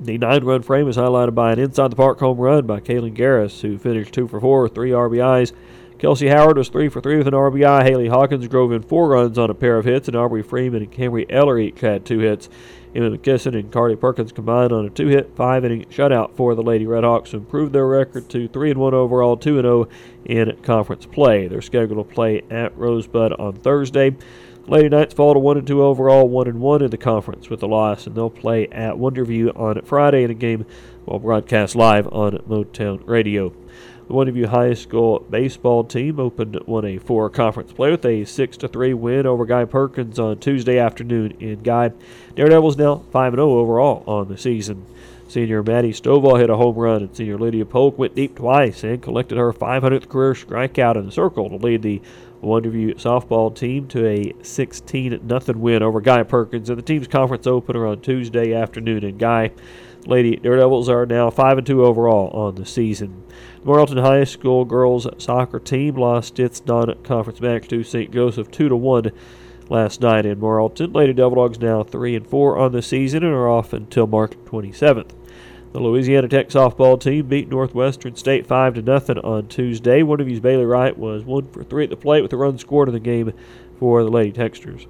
The 0.00 0.18
nine 0.18 0.44
run 0.44 0.62
frame 0.62 0.88
is 0.88 0.96
highlighted 0.96 1.36
by 1.36 1.52
an 1.52 1.60
inside 1.60 1.92
the 1.92 1.96
park 1.96 2.18
home 2.18 2.38
run 2.38 2.66
by 2.66 2.80
Kaylin 2.80 3.16
Garris, 3.16 3.60
who 3.60 3.78
finished 3.78 4.12
two 4.12 4.26
for 4.26 4.40
four 4.40 4.64
with 4.64 4.74
three 4.74 4.90
RBIs. 4.90 5.52
Kelsey 5.98 6.26
Howard 6.26 6.58
was 6.58 6.68
three 6.68 6.88
for 6.88 7.00
three 7.00 7.16
with 7.16 7.28
an 7.28 7.34
RBI. 7.34 7.84
Haley 7.84 8.08
Hawkins 8.08 8.48
drove 8.48 8.72
in 8.72 8.82
four 8.82 9.10
runs 9.10 9.38
on 9.38 9.50
a 9.50 9.54
pair 9.54 9.78
of 9.78 9.84
hits, 9.84 10.08
and 10.08 10.16
Aubrey 10.16 10.42
Freeman 10.42 10.82
and 10.82 10.90
Camry 10.90 11.26
Eller 11.30 11.60
each 11.60 11.78
had 11.78 12.04
two 12.04 12.18
hits. 12.18 12.48
Emma 12.92 13.16
McKesson 13.16 13.54
and 13.54 13.70
Carly 13.70 13.94
Perkins 13.94 14.32
combined 14.32 14.72
on 14.72 14.84
a 14.84 14.90
two-hit, 14.90 15.36
five-inning 15.36 15.84
shutout 15.84 16.34
for 16.34 16.56
the 16.56 16.62
Lady 16.62 16.84
Redhawks, 16.84 17.28
who 17.28 17.38
improved 17.38 17.72
their 17.72 17.86
record 17.86 18.28
to 18.30 18.48
three 18.48 18.70
and 18.70 18.80
one 18.80 18.94
overall, 18.94 19.36
two 19.36 19.58
and 19.58 19.64
zero 19.64 19.84
oh 19.84 19.88
in 20.24 20.56
conference 20.62 21.06
play. 21.06 21.46
They're 21.46 21.62
scheduled 21.62 22.08
to 22.08 22.14
play 22.14 22.42
at 22.50 22.76
Rosebud 22.76 23.34
on 23.38 23.54
Thursday. 23.54 24.16
Lady 24.68 24.88
Knights 24.88 25.12
fall 25.12 25.34
to 25.34 25.40
one 25.40 25.58
and 25.58 25.66
two 25.66 25.82
overall, 25.82 26.28
one 26.28 26.46
and 26.46 26.60
one 26.60 26.82
in 26.82 26.90
the 26.90 26.96
conference 26.96 27.50
with 27.50 27.60
the 27.60 27.68
loss, 27.68 28.06
and 28.06 28.14
they'll 28.14 28.30
play 28.30 28.68
at 28.68 28.94
Wonderview 28.94 29.58
on 29.58 29.82
Friday 29.82 30.22
in 30.22 30.30
a 30.30 30.34
game 30.34 30.64
while 31.04 31.18
broadcast 31.18 31.74
live 31.74 32.06
on 32.12 32.38
Motown 32.48 33.02
Radio. 33.04 33.52
The 34.06 34.14
Wonderview 34.14 34.46
High 34.46 34.74
School 34.74 35.26
baseball 35.28 35.82
team 35.82 36.20
opened 36.20 36.54
1A4 36.54 37.32
conference 37.32 37.72
play 37.72 37.90
with 37.90 38.04
a 38.04 38.24
6 38.24 38.56
3 38.56 38.94
win 38.94 39.26
over 39.26 39.44
Guy 39.44 39.64
Perkins 39.64 40.20
on 40.20 40.38
Tuesday 40.38 40.78
afternoon 40.78 41.32
in 41.40 41.64
Guy. 41.64 41.90
Daredevils 42.36 42.76
now 42.76 43.02
5 43.10 43.34
0 43.34 43.50
overall 43.58 44.04
on 44.06 44.28
the 44.28 44.38
season. 44.38 44.86
Senior 45.26 45.62
Maddie 45.62 45.92
Stovall 45.92 46.38
hit 46.38 46.50
a 46.50 46.56
home 46.56 46.76
run, 46.76 47.02
and 47.02 47.16
senior 47.16 47.38
Lydia 47.38 47.64
Polk 47.64 47.98
went 47.98 48.14
deep 48.14 48.36
twice 48.36 48.84
and 48.84 49.02
collected 49.02 49.38
her 49.38 49.52
500th 49.52 50.08
career 50.08 50.34
strikeout 50.34 50.96
in 50.96 51.06
the 51.06 51.12
circle 51.12 51.48
to 51.48 51.56
lead 51.56 51.82
the 51.82 52.02
Wonderview 52.42 52.94
softball 52.96 53.54
team 53.54 53.86
to 53.88 54.06
a 54.06 54.32
16 54.42 55.28
0 55.28 55.58
win 55.58 55.82
over 55.82 56.00
Guy 56.00 56.24
Perkins 56.24 56.68
in 56.68 56.76
the 56.76 56.82
team's 56.82 57.06
conference 57.06 57.46
opener 57.46 57.86
on 57.86 58.00
Tuesday 58.00 58.52
afternoon 58.52 59.04
in 59.04 59.16
Guy. 59.16 59.52
Lady 60.06 60.34
Daredevils 60.34 60.88
are 60.88 61.06
now 61.06 61.30
5 61.30 61.58
and 61.58 61.66
2 61.66 61.84
overall 61.84 62.30
on 62.30 62.56
the 62.56 62.66
season. 62.66 63.22
The 63.60 63.66
Morrilton 63.70 64.02
High 64.02 64.24
School 64.24 64.64
girls 64.64 65.06
soccer 65.18 65.60
team 65.60 65.94
lost 65.94 66.40
its 66.40 66.64
non-conference 66.66 67.40
match 67.40 67.68
to 67.68 67.84
St. 67.84 68.10
Joseph 68.10 68.50
2 68.50 68.68
to 68.68 68.76
1 68.76 69.12
last 69.68 70.00
night 70.00 70.26
in 70.26 70.40
Morrilton. 70.40 70.92
Lady 70.92 71.12
Devil 71.12 71.36
Dogs 71.36 71.60
now 71.60 71.84
3 71.84 72.16
and 72.16 72.26
4 72.26 72.58
on 72.58 72.72
the 72.72 72.82
season 72.82 73.22
and 73.22 73.32
are 73.32 73.48
off 73.48 73.72
until 73.72 74.08
March 74.08 74.32
27th. 74.46 75.12
The 75.72 75.80
Louisiana 75.80 76.28
Tech 76.28 76.50
softball 76.50 77.00
team 77.00 77.28
beat 77.28 77.48
Northwestern 77.48 78.14
State 78.14 78.46
5 78.46 78.74
to 78.74 78.82
nothing 78.82 79.16
on 79.20 79.48
Tuesday. 79.48 80.02
Wonderview's 80.02 80.38
Bailey 80.38 80.66
Wright 80.66 80.96
was 80.98 81.24
1 81.24 81.48
for 81.48 81.64
3 81.64 81.84
at 81.84 81.90
the 81.90 81.96
plate 81.96 82.20
with 82.20 82.32
a 82.34 82.36
run 82.36 82.58
scored 82.58 82.88
in 82.88 82.94
the 82.94 83.00
game 83.00 83.32
for 83.78 84.04
the 84.04 84.10
Lady 84.10 84.32
Techsters. 84.32 84.86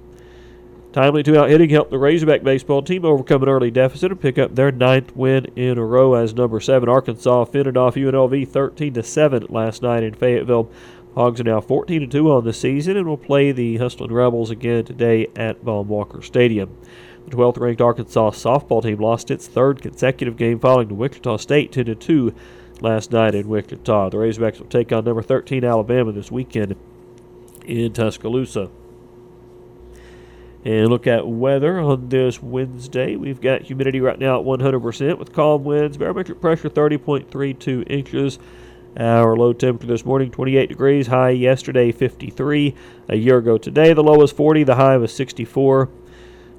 Timely 0.91 1.23
two 1.23 1.37
out 1.37 1.49
hitting 1.49 1.69
helped 1.69 1.89
the 1.89 1.97
Razorback 1.97 2.43
baseball 2.43 2.81
team 2.81 3.05
overcome 3.05 3.43
an 3.43 3.49
early 3.49 3.71
deficit 3.71 4.11
and 4.11 4.19
pick 4.19 4.37
up 4.37 4.55
their 4.55 4.73
ninth 4.73 5.15
win 5.15 5.45
in 5.55 5.77
a 5.77 5.85
row 5.85 6.15
as 6.15 6.35
number 6.35 6.59
seven 6.59 6.89
Arkansas 6.89 7.45
fended 7.45 7.77
off 7.77 7.95
UNLV 7.95 8.47
13 8.49 8.93
to 8.93 9.03
7 9.03 9.47
last 9.49 9.81
night 9.81 10.03
in 10.03 10.13
Fayetteville. 10.13 10.69
Hogs 11.15 11.39
are 11.39 11.45
now 11.45 11.61
14 11.61 12.09
2 12.09 12.31
on 12.31 12.43
the 12.43 12.51
season 12.51 12.97
and 12.97 13.07
will 13.07 13.17
play 13.17 13.53
the 13.53 13.77
Hustling 13.77 14.11
Rebels 14.11 14.51
again 14.51 14.83
today 14.83 15.27
at 15.35 15.63
Baum 15.63 15.87
Walker 15.87 16.21
Stadium. 16.21 16.77
The 17.25 17.35
12th 17.37 17.59
ranked 17.59 17.81
Arkansas 17.81 18.31
softball 18.31 18.83
team 18.83 18.99
lost 18.99 19.31
its 19.31 19.47
third 19.47 19.81
consecutive 19.81 20.37
game 20.37 20.59
falling 20.59 20.89
to 20.89 20.95
Wichita 20.95 21.37
State 21.37 21.71
10 21.71 21.95
2 21.95 22.33
last 22.81 23.11
night 23.11 23.33
in 23.33 23.47
Wichita. 23.47 24.09
The 24.09 24.17
Razorbacks 24.17 24.59
will 24.59 24.67
take 24.67 24.91
on 24.91 25.05
number 25.05 25.21
13 25.21 25.63
Alabama 25.63 26.11
this 26.11 26.31
weekend 26.31 26.75
in 27.65 27.93
Tuscaloosa. 27.93 28.69
And 30.65 30.89
look 30.89 31.07
at 31.07 31.27
weather 31.27 31.79
on 31.79 32.09
this 32.09 32.41
Wednesday. 32.41 33.15
We've 33.15 33.41
got 33.41 33.63
humidity 33.63 33.99
right 33.99 34.17
now 34.17 34.39
at 34.39 34.45
100% 34.45 35.17
with 35.17 35.33
calm 35.33 35.63
winds, 35.65 35.97
barometric 35.97 36.39
pressure 36.39 36.69
30.32 36.69 37.89
inches. 37.89 38.39
Our 38.95 39.35
low 39.35 39.53
temperature 39.53 39.91
this 39.91 40.05
morning 40.05 40.31
28 40.31 40.69
degrees, 40.69 41.07
high 41.07 41.31
yesterday 41.31 41.91
53. 41.91 42.75
A 43.09 43.15
year 43.15 43.39
ago 43.39 43.57
today, 43.57 43.91
the 43.91 44.03
low 44.03 44.19
was 44.19 44.31
40, 44.31 44.63
the 44.63 44.75
high 44.75 44.97
was 44.97 45.11
64. 45.13 45.89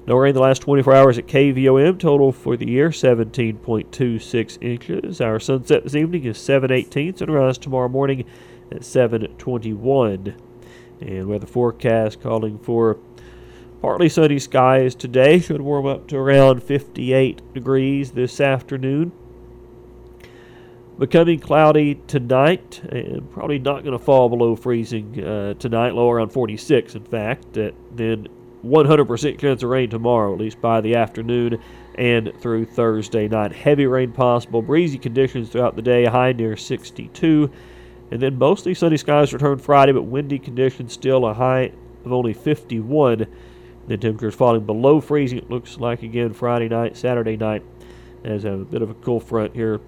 No 0.07 0.17
rain 0.17 0.35
the 0.35 0.39
last 0.39 0.61
24 0.61 0.93
hours 0.93 1.17
at 1.17 1.25
KVOM. 1.25 1.97
Total 1.97 2.31
for 2.31 2.55
the 2.55 2.69
year 2.69 2.89
17.26 2.89 4.57
inches. 4.61 5.19
Our 5.19 5.39
sunset 5.39 5.83
this 5.83 5.95
evening 5.95 6.25
is 6.25 6.37
7:18. 6.37 7.17
Sunrise 7.17 7.57
tomorrow 7.57 7.89
morning 7.89 8.23
at 8.71 8.83
7:21. 8.83 10.35
And 11.01 11.27
weather 11.27 11.47
forecast 11.47 12.21
calling 12.21 12.59
for 12.59 12.97
partly 13.81 14.07
sunny 14.07 14.37
skies 14.37 14.93
today. 14.93 15.39
Should 15.39 15.61
warm 15.61 15.87
up 15.87 16.07
to 16.09 16.17
around 16.17 16.61
58 16.61 17.41
degrees 17.55 18.11
this 18.11 18.39
afternoon. 18.39 19.11
Becoming 20.99 21.39
cloudy 21.39 21.99
tonight, 22.07 22.79
and 22.89 23.29
probably 23.31 23.59
not 23.59 23.83
going 23.83 23.97
to 23.97 24.03
fall 24.03 24.29
below 24.29 24.55
freezing 24.55 25.21
uh, 25.21 25.55
tonight. 25.55 25.95
Low 25.95 26.09
around 26.11 26.29
46, 26.29 26.95
in 26.95 27.03
fact. 27.03 27.53
Then 27.53 28.27
100% 28.65 29.39
chance 29.39 29.63
of 29.63 29.69
rain 29.69 29.89
tomorrow, 29.89 30.33
at 30.33 30.39
least 30.39 30.61
by 30.61 30.81
the 30.81 30.95
afternoon 30.95 31.61
and 31.95 32.33
through 32.39 32.65
Thursday 32.65 33.27
night. 33.27 33.53
Heavy 33.53 33.85
rain 33.85 34.11
possible, 34.11 34.61
breezy 34.61 34.97
conditions 34.97 35.49
throughout 35.49 35.75
the 35.75 35.81
day, 35.81 36.05
high 36.05 36.33
near 36.33 36.57
62. 36.57 37.51
And 38.11 38.21
then 38.21 38.37
mostly 38.37 38.73
sunny 38.73 38.97
skies 38.97 39.33
return 39.33 39.57
Friday, 39.57 39.91
but 39.91 40.03
windy 40.03 40.39
conditions 40.39 40.93
still 40.93 41.25
a 41.25 41.33
high 41.33 41.71
of 42.03 42.11
only 42.13 42.33
51. 42.33 43.25
The 43.87 43.97
temperatures 43.97 44.35
falling 44.35 44.65
below 44.65 44.99
freezing, 44.99 45.37
it 45.37 45.49
looks 45.49 45.77
like 45.77 46.03
again 46.03 46.33
Friday 46.33 46.67
night, 46.67 46.97
Saturday 46.97 47.37
night, 47.37 47.63
as 48.23 48.43
a 48.45 48.57
bit 48.57 48.81
of 48.81 48.89
a 48.89 48.95
cool 48.95 49.19
front 49.19 49.55
here 49.55 49.79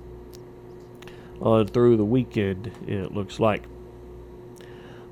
on 1.41 1.67
through 1.67 1.97
the 1.97 2.05
weekend, 2.05 2.71
it 2.87 3.13
looks 3.13 3.39
like. 3.39 3.63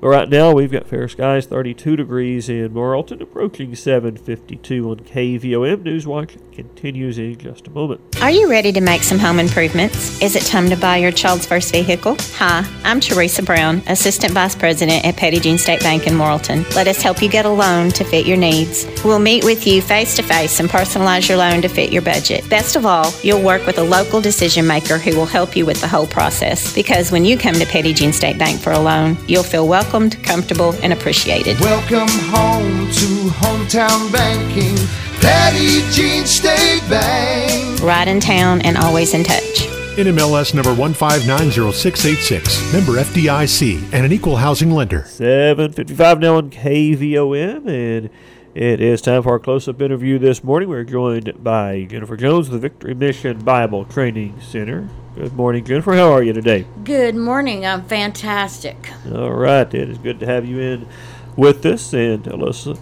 But 0.00 0.08
right 0.08 0.28
now, 0.28 0.52
we've 0.52 0.70
got 0.70 0.86
fair 0.86 1.08
skies, 1.08 1.46
32 1.46 1.96
degrees 1.96 2.50
in 2.50 2.70
Morrilton, 2.70 3.22
approaching 3.22 3.74
752 3.74 4.90
on 4.90 4.96
KVOM. 5.00 5.84
Newswatch 5.84 6.52
continues 6.52 7.18
in 7.18 7.38
just 7.38 7.66
a 7.66 7.70
moment. 7.70 8.00
Are 8.20 8.30
you 8.30 8.50
ready 8.50 8.72
to 8.72 8.80
make 8.80 9.02
some 9.02 9.18
home 9.18 9.38
improvements? 9.38 10.20
Is 10.20 10.36
it 10.36 10.44
time 10.44 10.68
to 10.68 10.76
buy 10.76 10.98
your 10.98 11.12
child's 11.12 11.46
first 11.46 11.72
vehicle? 11.72 12.16
Hi, 12.34 12.68
I'm 12.84 13.00
Teresa 13.00 13.42
Brown, 13.42 13.82
Assistant 13.86 14.34
Vice 14.34 14.54
President 14.54 15.04
at 15.04 15.16
Petit 15.16 15.40
Jean 15.40 15.56
State 15.56 15.80
Bank 15.80 16.06
in 16.06 16.14
Morrilton. 16.14 16.70
Let 16.74 16.88
us 16.88 17.00
help 17.00 17.22
you 17.22 17.30
get 17.30 17.46
a 17.46 17.50
loan 17.50 17.88
to 17.90 18.04
fit 18.04 18.26
your 18.26 18.36
needs. 18.36 18.86
We'll 19.02 19.18
meet 19.18 19.44
with 19.44 19.66
you 19.66 19.80
face 19.80 20.14
to 20.16 20.22
face 20.22 20.60
and 20.60 20.68
personalize 20.68 21.26
your 21.28 21.38
loan 21.38 21.62
to 21.62 21.68
fit 21.68 21.90
your 21.90 22.02
budget. 22.02 22.48
Best 22.50 22.76
of 22.76 22.84
all, 22.84 23.12
you'll 23.22 23.42
work 23.42 23.64
with 23.66 23.78
a 23.78 23.82
local 23.82 24.20
decision 24.20 24.66
maker 24.66 24.98
who 24.98 25.16
will 25.16 25.26
help 25.26 25.56
you 25.56 25.64
with 25.64 25.80
the 25.80 25.88
whole 25.88 26.06
process. 26.06 26.74
Because 26.74 27.10
when 27.10 27.24
you 27.24 27.38
come 27.38 27.54
to 27.54 27.64
Petit 27.66 27.94
Jean 27.94 28.12
State 28.12 28.38
Bank 28.38 28.60
for 28.60 28.72
a 28.72 28.78
loan, 28.78 29.16
you'll 29.26 29.42
feel 29.42 29.66
welcome 29.66 29.85
welcomed, 29.86 30.22
comfortable, 30.24 30.74
and 30.82 30.92
appreciated. 30.92 31.58
Welcome 31.60 32.08
home 32.08 32.90
to 32.90 33.30
hometown 33.38 34.12
banking, 34.12 34.74
Petit 35.20 35.88
Jean 35.92 36.26
State 36.26 36.82
Bank. 36.90 37.80
Right 37.80 38.08
in 38.08 38.18
town 38.18 38.62
and 38.62 38.76
always 38.76 39.14
in 39.14 39.22
touch. 39.22 39.68
NMLS 39.96 40.54
number 40.54 40.74
1590686, 40.74 42.72
member 42.72 42.94
FDIC, 43.00 43.92
and 43.92 44.04
an 44.04 44.12
equal 44.12 44.36
housing 44.36 44.72
lender. 44.72 45.04
755 45.04 46.18
now 46.20 46.36
on 46.36 46.50
KVOM, 46.50 47.68
and 47.68 48.10
It 48.56 48.80
is 48.80 49.02
time 49.02 49.22
for 49.22 49.32
our 49.32 49.38
close 49.38 49.68
up 49.68 49.82
interview 49.82 50.18
this 50.18 50.42
morning. 50.42 50.70
We're 50.70 50.82
joined 50.82 51.44
by 51.44 51.84
Jennifer 51.90 52.16
Jones 52.16 52.46
of 52.46 52.54
the 52.54 52.58
Victory 52.58 52.94
Mission 52.94 53.40
Bible 53.40 53.84
Training 53.84 54.40
Center. 54.40 54.88
Good 55.14 55.34
morning, 55.34 55.62
Jennifer. 55.62 55.92
How 55.92 56.10
are 56.10 56.22
you 56.22 56.32
today? 56.32 56.64
Good 56.82 57.16
morning. 57.16 57.66
I'm 57.66 57.84
fantastic. 57.84 58.90
All 59.12 59.34
right. 59.34 59.74
It 59.74 59.90
is 59.90 59.98
good 59.98 60.20
to 60.20 60.26
have 60.26 60.46
you 60.46 60.58
in 60.58 60.88
with 61.36 61.66
us 61.66 61.92
and 61.92 62.24
tell 62.24 62.48
us 62.48 62.64
a 62.64 62.78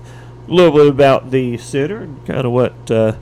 little 0.46 0.70
bit 0.70 0.86
about 0.86 1.32
the 1.32 1.58
center 1.58 2.02
and 2.02 2.24
kind 2.24 2.46
of 2.46 2.52
what 2.52 2.88
uh, 2.88 3.16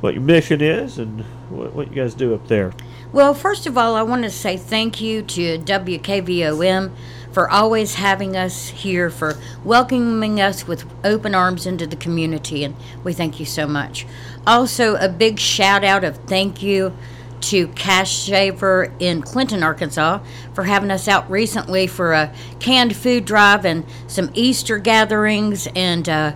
what 0.00 0.14
your 0.14 0.22
mission 0.22 0.60
is 0.60 0.98
and 0.98 1.22
what, 1.50 1.74
what 1.74 1.88
you 1.88 1.96
guys 2.00 2.14
do 2.14 2.32
up 2.32 2.46
there. 2.46 2.74
Well, 3.12 3.34
first 3.34 3.66
of 3.66 3.76
all, 3.76 3.96
I 3.96 4.02
want 4.02 4.22
to 4.22 4.30
say 4.30 4.56
thank 4.56 5.00
you 5.00 5.22
to 5.22 5.58
WKVOM 5.58 6.92
for 7.38 7.48
always 7.48 7.94
having 7.94 8.36
us 8.36 8.66
here, 8.70 9.08
for 9.10 9.38
welcoming 9.62 10.40
us 10.40 10.66
with 10.66 10.84
open 11.04 11.36
arms 11.36 11.66
into 11.66 11.86
the 11.86 11.94
community, 11.94 12.64
and 12.64 12.74
we 13.04 13.12
thank 13.12 13.38
you 13.38 13.46
so 13.46 13.64
much. 13.64 14.04
Also, 14.44 14.96
a 14.96 15.08
big 15.08 15.38
shout 15.38 15.84
out 15.84 16.02
of 16.02 16.16
thank 16.24 16.64
you 16.64 16.92
to 17.40 17.68
Cash 17.68 18.16
Saver 18.16 18.92
in 18.98 19.22
Clinton, 19.22 19.62
Arkansas, 19.62 20.18
for 20.52 20.64
having 20.64 20.90
us 20.90 21.06
out 21.06 21.30
recently 21.30 21.86
for 21.86 22.12
a 22.12 22.34
canned 22.58 22.96
food 22.96 23.24
drive 23.24 23.64
and 23.64 23.86
some 24.08 24.32
Easter 24.34 24.78
gatherings. 24.78 25.68
And 25.76 26.08
uh, 26.08 26.32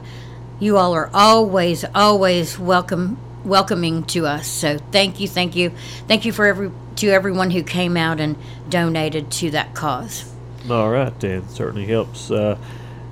you 0.60 0.76
all 0.76 0.94
are 0.94 1.10
always, 1.12 1.84
always 1.96 2.60
welcome, 2.60 3.18
welcoming 3.44 4.04
to 4.04 4.24
us. 4.26 4.46
So 4.46 4.78
thank 4.92 5.18
you, 5.18 5.26
thank 5.26 5.56
you, 5.56 5.72
thank 6.06 6.24
you 6.24 6.30
for 6.30 6.46
every 6.46 6.70
to 6.94 7.08
everyone 7.08 7.50
who 7.50 7.64
came 7.64 7.96
out 7.96 8.20
and 8.20 8.36
donated 8.68 9.32
to 9.32 9.50
that 9.50 9.74
cause. 9.74 10.31
All 10.70 10.90
right, 10.90 11.24
and 11.24 11.50
certainly 11.50 11.86
helps 11.86 12.30
uh, 12.30 12.56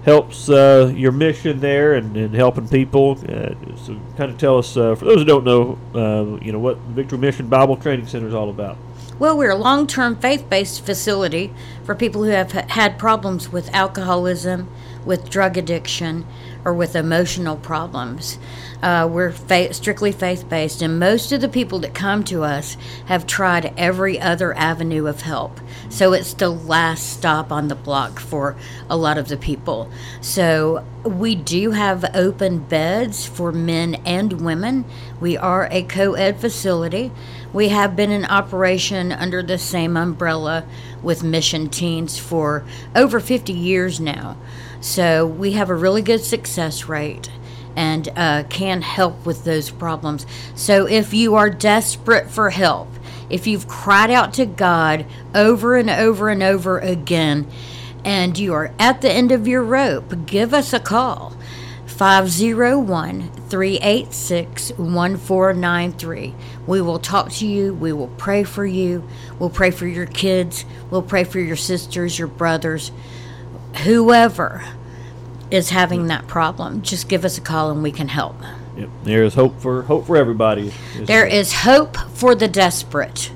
helps 0.04 0.48
uh, 0.48 0.92
your 0.94 1.12
mission 1.12 1.60
there 1.60 1.94
and, 1.94 2.16
and 2.16 2.34
helping 2.34 2.68
people. 2.68 3.18
Uh, 3.28 3.54
so, 3.76 4.00
kind 4.16 4.30
of 4.30 4.38
tell 4.38 4.58
us 4.58 4.76
uh, 4.76 4.94
for 4.94 5.04
those 5.04 5.16
who 5.16 5.24
don't 5.24 5.44
know, 5.44 5.78
uh, 5.94 6.42
you 6.44 6.52
know 6.52 6.58
what 6.58 6.78
Victory 6.78 7.18
Mission 7.18 7.48
Bible 7.48 7.76
Training 7.76 8.06
Center 8.06 8.28
is 8.28 8.34
all 8.34 8.50
about. 8.50 8.76
Well, 9.18 9.36
we're 9.36 9.50
a 9.50 9.56
long 9.56 9.86
term 9.86 10.16
faith 10.16 10.48
based 10.48 10.84
facility 10.86 11.52
for 11.84 11.94
people 11.94 12.24
who 12.24 12.30
have 12.30 12.52
had 12.52 12.98
problems 12.98 13.50
with 13.50 13.72
alcoholism, 13.74 14.68
with 15.04 15.28
drug 15.28 15.58
addiction, 15.58 16.26
or 16.64 16.74
with 16.74 16.96
emotional 16.96 17.56
problems. 17.56 18.38
Uh, 18.82 19.08
we're 19.10 19.32
fa- 19.32 19.74
strictly 19.74 20.12
faith 20.12 20.48
based, 20.48 20.80
and 20.80 20.98
most 20.98 21.32
of 21.32 21.40
the 21.40 21.48
people 21.48 21.78
that 21.80 21.94
come 21.94 22.24
to 22.24 22.42
us 22.42 22.76
have 23.06 23.26
tried 23.26 23.74
every 23.76 24.18
other 24.18 24.56
avenue 24.56 25.06
of 25.06 25.20
help. 25.22 25.60
So 25.90 26.12
it's 26.12 26.34
the 26.34 26.48
last 26.48 27.10
stop 27.10 27.52
on 27.52 27.68
the 27.68 27.74
block 27.74 28.18
for 28.18 28.56
a 28.88 28.96
lot 28.96 29.18
of 29.18 29.28
the 29.28 29.36
people. 29.36 29.90
So 30.20 30.84
we 31.04 31.34
do 31.34 31.72
have 31.72 32.04
open 32.14 32.60
beds 32.60 33.26
for 33.26 33.52
men 33.52 33.96
and 34.06 34.40
women. 34.40 34.84
We 35.20 35.36
are 35.36 35.68
a 35.70 35.82
co 35.82 36.14
ed 36.14 36.40
facility. 36.40 37.12
We 37.52 37.68
have 37.68 37.96
been 37.96 38.10
in 38.10 38.24
operation 38.24 39.10
under 39.10 39.42
the 39.42 39.58
same 39.58 39.96
umbrella 39.96 40.64
with 41.02 41.24
Mission 41.24 41.68
Teens 41.68 42.18
for 42.18 42.64
over 42.94 43.18
50 43.18 43.52
years 43.52 43.98
now. 43.98 44.36
So 44.80 45.26
we 45.26 45.52
have 45.52 45.70
a 45.70 45.74
really 45.74 46.02
good 46.02 46.22
success 46.22 46.88
rate 46.88 47.30
and 47.76 48.08
uh, 48.16 48.44
can 48.48 48.82
help 48.82 49.24
with 49.24 49.44
those 49.44 49.70
problems. 49.70 50.26
So 50.54 50.86
if 50.86 51.14
you 51.14 51.34
are 51.34 51.50
desperate 51.50 52.30
for 52.30 52.50
help, 52.50 52.88
if 53.28 53.46
you've 53.46 53.68
cried 53.68 54.10
out 54.10 54.34
to 54.34 54.46
God 54.46 55.06
over 55.34 55.76
and 55.76 55.88
over 55.88 56.28
and 56.28 56.42
over 56.42 56.78
again, 56.78 57.46
and 58.04 58.38
you 58.38 58.54
are 58.54 58.72
at 58.78 59.02
the 59.02 59.12
end 59.12 59.30
of 59.30 59.46
your 59.46 59.62
rope, 59.62 60.26
give 60.26 60.52
us 60.54 60.72
a 60.72 60.80
call. 60.80 61.36
501 61.86 63.30
386 63.50 64.70
1493. 64.70 66.34
We 66.66 66.80
will 66.80 66.98
talk 66.98 67.30
to 67.32 67.46
you. 67.46 67.74
We 67.74 67.92
will 67.92 68.08
pray 68.08 68.42
for 68.42 68.64
you. 68.64 69.06
We'll 69.38 69.50
pray 69.50 69.70
for 69.70 69.86
your 69.86 70.06
kids. 70.06 70.64
We'll 70.90 71.02
pray 71.02 71.24
for 71.24 71.40
your 71.40 71.56
sisters, 71.56 72.18
your 72.18 72.28
brothers, 72.28 72.90
whoever 73.78 74.64
is 75.50 75.70
having 75.70 76.06
that 76.06 76.26
problem. 76.26 76.82
Just 76.82 77.08
give 77.08 77.24
us 77.24 77.38
a 77.38 77.40
call 77.40 77.70
and 77.70 77.82
we 77.82 77.92
can 77.92 78.08
help. 78.08 78.36
Yep. 78.76 78.88
There 79.02 79.24
is 79.24 79.34
hope 79.34 79.60
for 79.60 79.82
hope 79.82 80.06
for 80.06 80.16
everybody. 80.16 80.72
There 80.96 81.26
is 81.26 81.52
hope 81.52 81.96
for 82.14 82.34
the 82.34 82.48
desperate. 82.48 83.32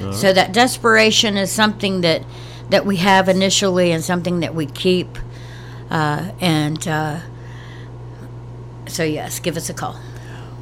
Right. 0.00 0.14
So 0.14 0.32
that 0.32 0.52
desperation 0.52 1.36
is 1.36 1.50
something 1.50 2.02
that 2.02 2.22
that 2.70 2.84
we 2.86 2.96
have 2.96 3.28
initially 3.28 3.92
and 3.92 4.02
something 4.02 4.40
that 4.40 4.54
we 4.54 4.66
keep. 4.66 5.18
Uh, 5.90 6.32
and 6.40 6.86
uh, 6.86 7.20
so 8.86 9.02
yes, 9.04 9.40
give 9.40 9.56
us 9.56 9.70
a 9.70 9.74
call. 9.74 9.98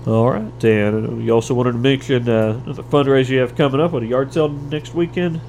All 0.07 0.31
right, 0.31 0.65
and 0.65 1.25
you 1.25 1.31
also 1.31 1.55
wanted 1.55 1.73
to 1.73 1.79
mention 1.79 2.29
uh, 2.29 2.61
the 2.67 2.83
fundraiser 2.83 3.29
you 3.29 3.39
have 3.39 3.55
coming 3.55 3.81
up 3.81 3.93
with 3.93 4.03
a 4.03 4.07
yard 4.07 4.35
sale 4.35 4.49
next 4.49 4.95
weekend. 4.95 5.41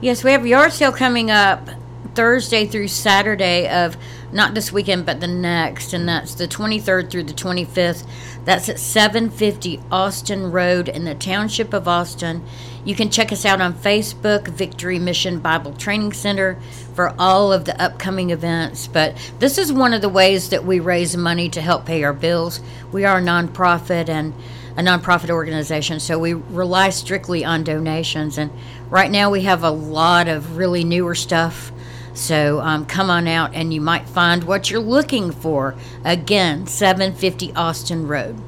Yes, 0.00 0.22
we 0.22 0.30
have 0.30 0.44
a 0.44 0.48
yard 0.48 0.72
sale 0.72 0.92
coming 0.92 1.30
up 1.30 1.68
Thursday 2.14 2.66
through 2.66 2.88
Saturday 2.88 3.68
of 3.68 3.96
not 4.32 4.54
this 4.54 4.72
weekend, 4.72 5.06
but 5.06 5.20
the 5.20 5.28
next, 5.28 5.92
and 5.92 6.08
that's 6.08 6.34
the 6.34 6.48
23rd 6.48 7.10
through 7.10 7.24
the 7.24 7.32
25th. 7.32 8.06
That's 8.44 8.68
at 8.68 8.78
750 8.78 9.80
Austin 9.90 10.50
Road 10.50 10.88
in 10.88 11.04
the 11.04 11.14
Township 11.14 11.72
of 11.72 11.86
Austin. 11.86 12.44
You 12.84 12.94
can 12.94 13.10
check 13.10 13.32
us 13.32 13.44
out 13.44 13.60
on 13.60 13.74
Facebook, 13.74 14.48
Victory 14.48 14.98
Mission 14.98 15.40
Bible 15.40 15.72
Training 15.74 16.12
Center, 16.12 16.58
for 16.94 17.14
all 17.18 17.52
of 17.52 17.64
the 17.64 17.80
upcoming 17.80 18.30
events. 18.30 18.86
But 18.86 19.16
this 19.38 19.58
is 19.58 19.72
one 19.72 19.92
of 19.92 20.02
the 20.02 20.08
ways 20.08 20.50
that 20.50 20.64
we 20.64 20.80
raise 20.80 21.16
money 21.16 21.48
to 21.50 21.60
help 21.60 21.86
pay 21.86 22.02
our 22.04 22.12
bills. 22.12 22.60
We 22.92 23.04
are 23.04 23.18
a 23.18 23.22
nonprofit 23.22 24.08
and 24.08 24.34
a 24.76 24.82
nonprofit 24.82 25.30
organization, 25.30 26.00
so 26.00 26.18
we 26.18 26.34
rely 26.34 26.90
strictly 26.90 27.44
on 27.44 27.64
donations. 27.64 28.38
And 28.38 28.50
right 28.90 29.10
now 29.10 29.30
we 29.30 29.42
have 29.42 29.64
a 29.64 29.70
lot 29.70 30.28
of 30.28 30.56
really 30.56 30.84
newer 30.84 31.14
stuff 31.14 31.72
so 32.16 32.60
um, 32.60 32.86
come 32.86 33.10
on 33.10 33.28
out 33.28 33.54
and 33.54 33.72
you 33.72 33.80
might 33.80 34.08
find 34.08 34.44
what 34.44 34.70
you're 34.70 34.80
looking 34.80 35.30
for. 35.30 35.74
Again, 36.04 36.66
750 36.66 37.52
Austin 37.54 38.08
Road 38.08 38.40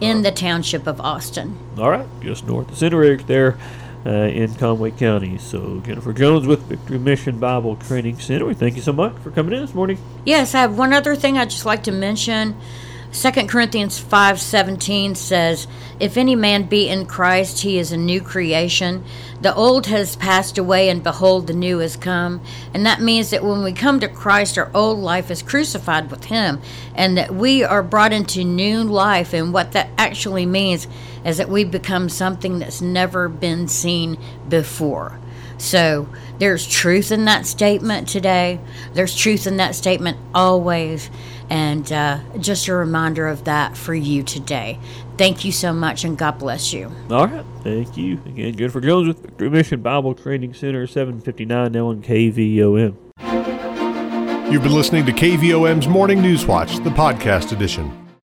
in 0.00 0.22
the 0.22 0.30
township 0.30 0.86
of 0.86 1.00
Austin. 1.00 1.58
All 1.78 1.90
right, 1.90 2.06
just 2.20 2.46
north 2.46 2.70
of 2.70 2.78
Center 2.78 2.98
Ridge 2.98 3.26
there. 3.26 3.58
Uh, 4.06 4.28
in 4.28 4.54
Conway 4.56 4.90
County. 4.90 5.38
So, 5.38 5.80
Jennifer 5.80 6.12
Jones 6.12 6.46
with 6.46 6.60
Victory 6.64 6.98
Mission 6.98 7.38
Bible 7.38 7.76
Training 7.76 8.18
Center. 8.18 8.44
We 8.44 8.52
thank 8.52 8.76
you 8.76 8.82
so 8.82 8.92
much 8.92 9.16
for 9.22 9.30
coming 9.30 9.54
in 9.54 9.62
this 9.62 9.72
morning. 9.72 9.96
Yes, 10.26 10.54
I 10.54 10.60
have 10.60 10.76
one 10.76 10.92
other 10.92 11.16
thing 11.16 11.38
I'd 11.38 11.48
just 11.48 11.64
like 11.64 11.84
to 11.84 11.90
mention. 11.90 12.54
2 13.14 13.46
Corinthians 13.46 13.96
5:17 13.96 15.14
says, 15.14 15.68
"If 16.00 16.16
any 16.16 16.34
man 16.34 16.64
be 16.64 16.88
in 16.88 17.06
Christ, 17.06 17.60
he 17.60 17.78
is 17.78 17.92
a 17.92 17.96
new 17.96 18.20
creation. 18.20 19.04
The 19.40 19.54
old 19.54 19.86
has 19.86 20.16
passed 20.16 20.58
away 20.58 20.88
and 20.88 21.00
behold 21.00 21.46
the 21.46 21.52
new 21.52 21.78
has 21.78 21.94
come." 21.94 22.40
And 22.74 22.84
that 22.84 23.00
means 23.00 23.30
that 23.30 23.44
when 23.44 23.62
we 23.62 23.70
come 23.70 24.00
to 24.00 24.08
Christ, 24.08 24.58
our 24.58 24.68
old 24.74 24.98
life 24.98 25.30
is 25.30 25.42
crucified 25.42 26.10
with 26.10 26.24
him 26.24 26.60
and 26.96 27.16
that 27.16 27.32
we 27.32 27.62
are 27.62 27.84
brought 27.84 28.12
into 28.12 28.42
new 28.42 28.82
life 28.82 29.32
and 29.32 29.52
what 29.52 29.70
that 29.72 29.90
actually 29.96 30.44
means 30.44 30.88
is 31.24 31.36
that 31.36 31.48
we 31.48 31.62
become 31.62 32.08
something 32.08 32.58
that's 32.58 32.82
never 32.82 33.28
been 33.28 33.68
seen 33.68 34.18
before. 34.48 35.20
So 35.56 36.08
there's 36.40 36.66
truth 36.66 37.12
in 37.12 37.26
that 37.26 37.46
statement 37.46 38.08
today. 38.08 38.58
There's 38.92 39.14
truth 39.14 39.46
in 39.46 39.56
that 39.58 39.76
statement 39.76 40.16
always. 40.34 41.10
And 41.54 41.92
uh, 41.92 42.18
just 42.40 42.66
a 42.66 42.74
reminder 42.74 43.28
of 43.28 43.44
that 43.44 43.76
for 43.76 43.94
you 43.94 44.24
today. 44.24 44.76
Thank 45.16 45.44
you 45.44 45.52
so 45.52 45.72
much, 45.72 46.02
and 46.02 46.18
God 46.18 46.40
bless 46.40 46.72
you. 46.72 46.90
All 47.10 47.28
right. 47.28 47.46
Thank 47.62 47.96
you. 47.96 48.20
Again, 48.26 48.56
Jennifer 48.56 48.80
Jones 48.80 49.06
with 49.06 49.22
Victory 49.22 49.50
Mission 49.50 49.80
Bible 49.80 50.16
Training 50.16 50.52
Center, 50.52 50.84
759 50.88 51.70
now 51.70 51.86
on 51.90 52.02
KVOM. 52.02 52.96
You've 54.50 54.64
been 54.64 54.74
listening 54.74 55.06
to 55.06 55.12
KVOM's 55.12 55.86
Morning 55.86 56.20
News 56.20 56.44
Watch, 56.44 56.78
the 56.78 56.90
podcast 56.90 57.52
edition. 57.52 58.03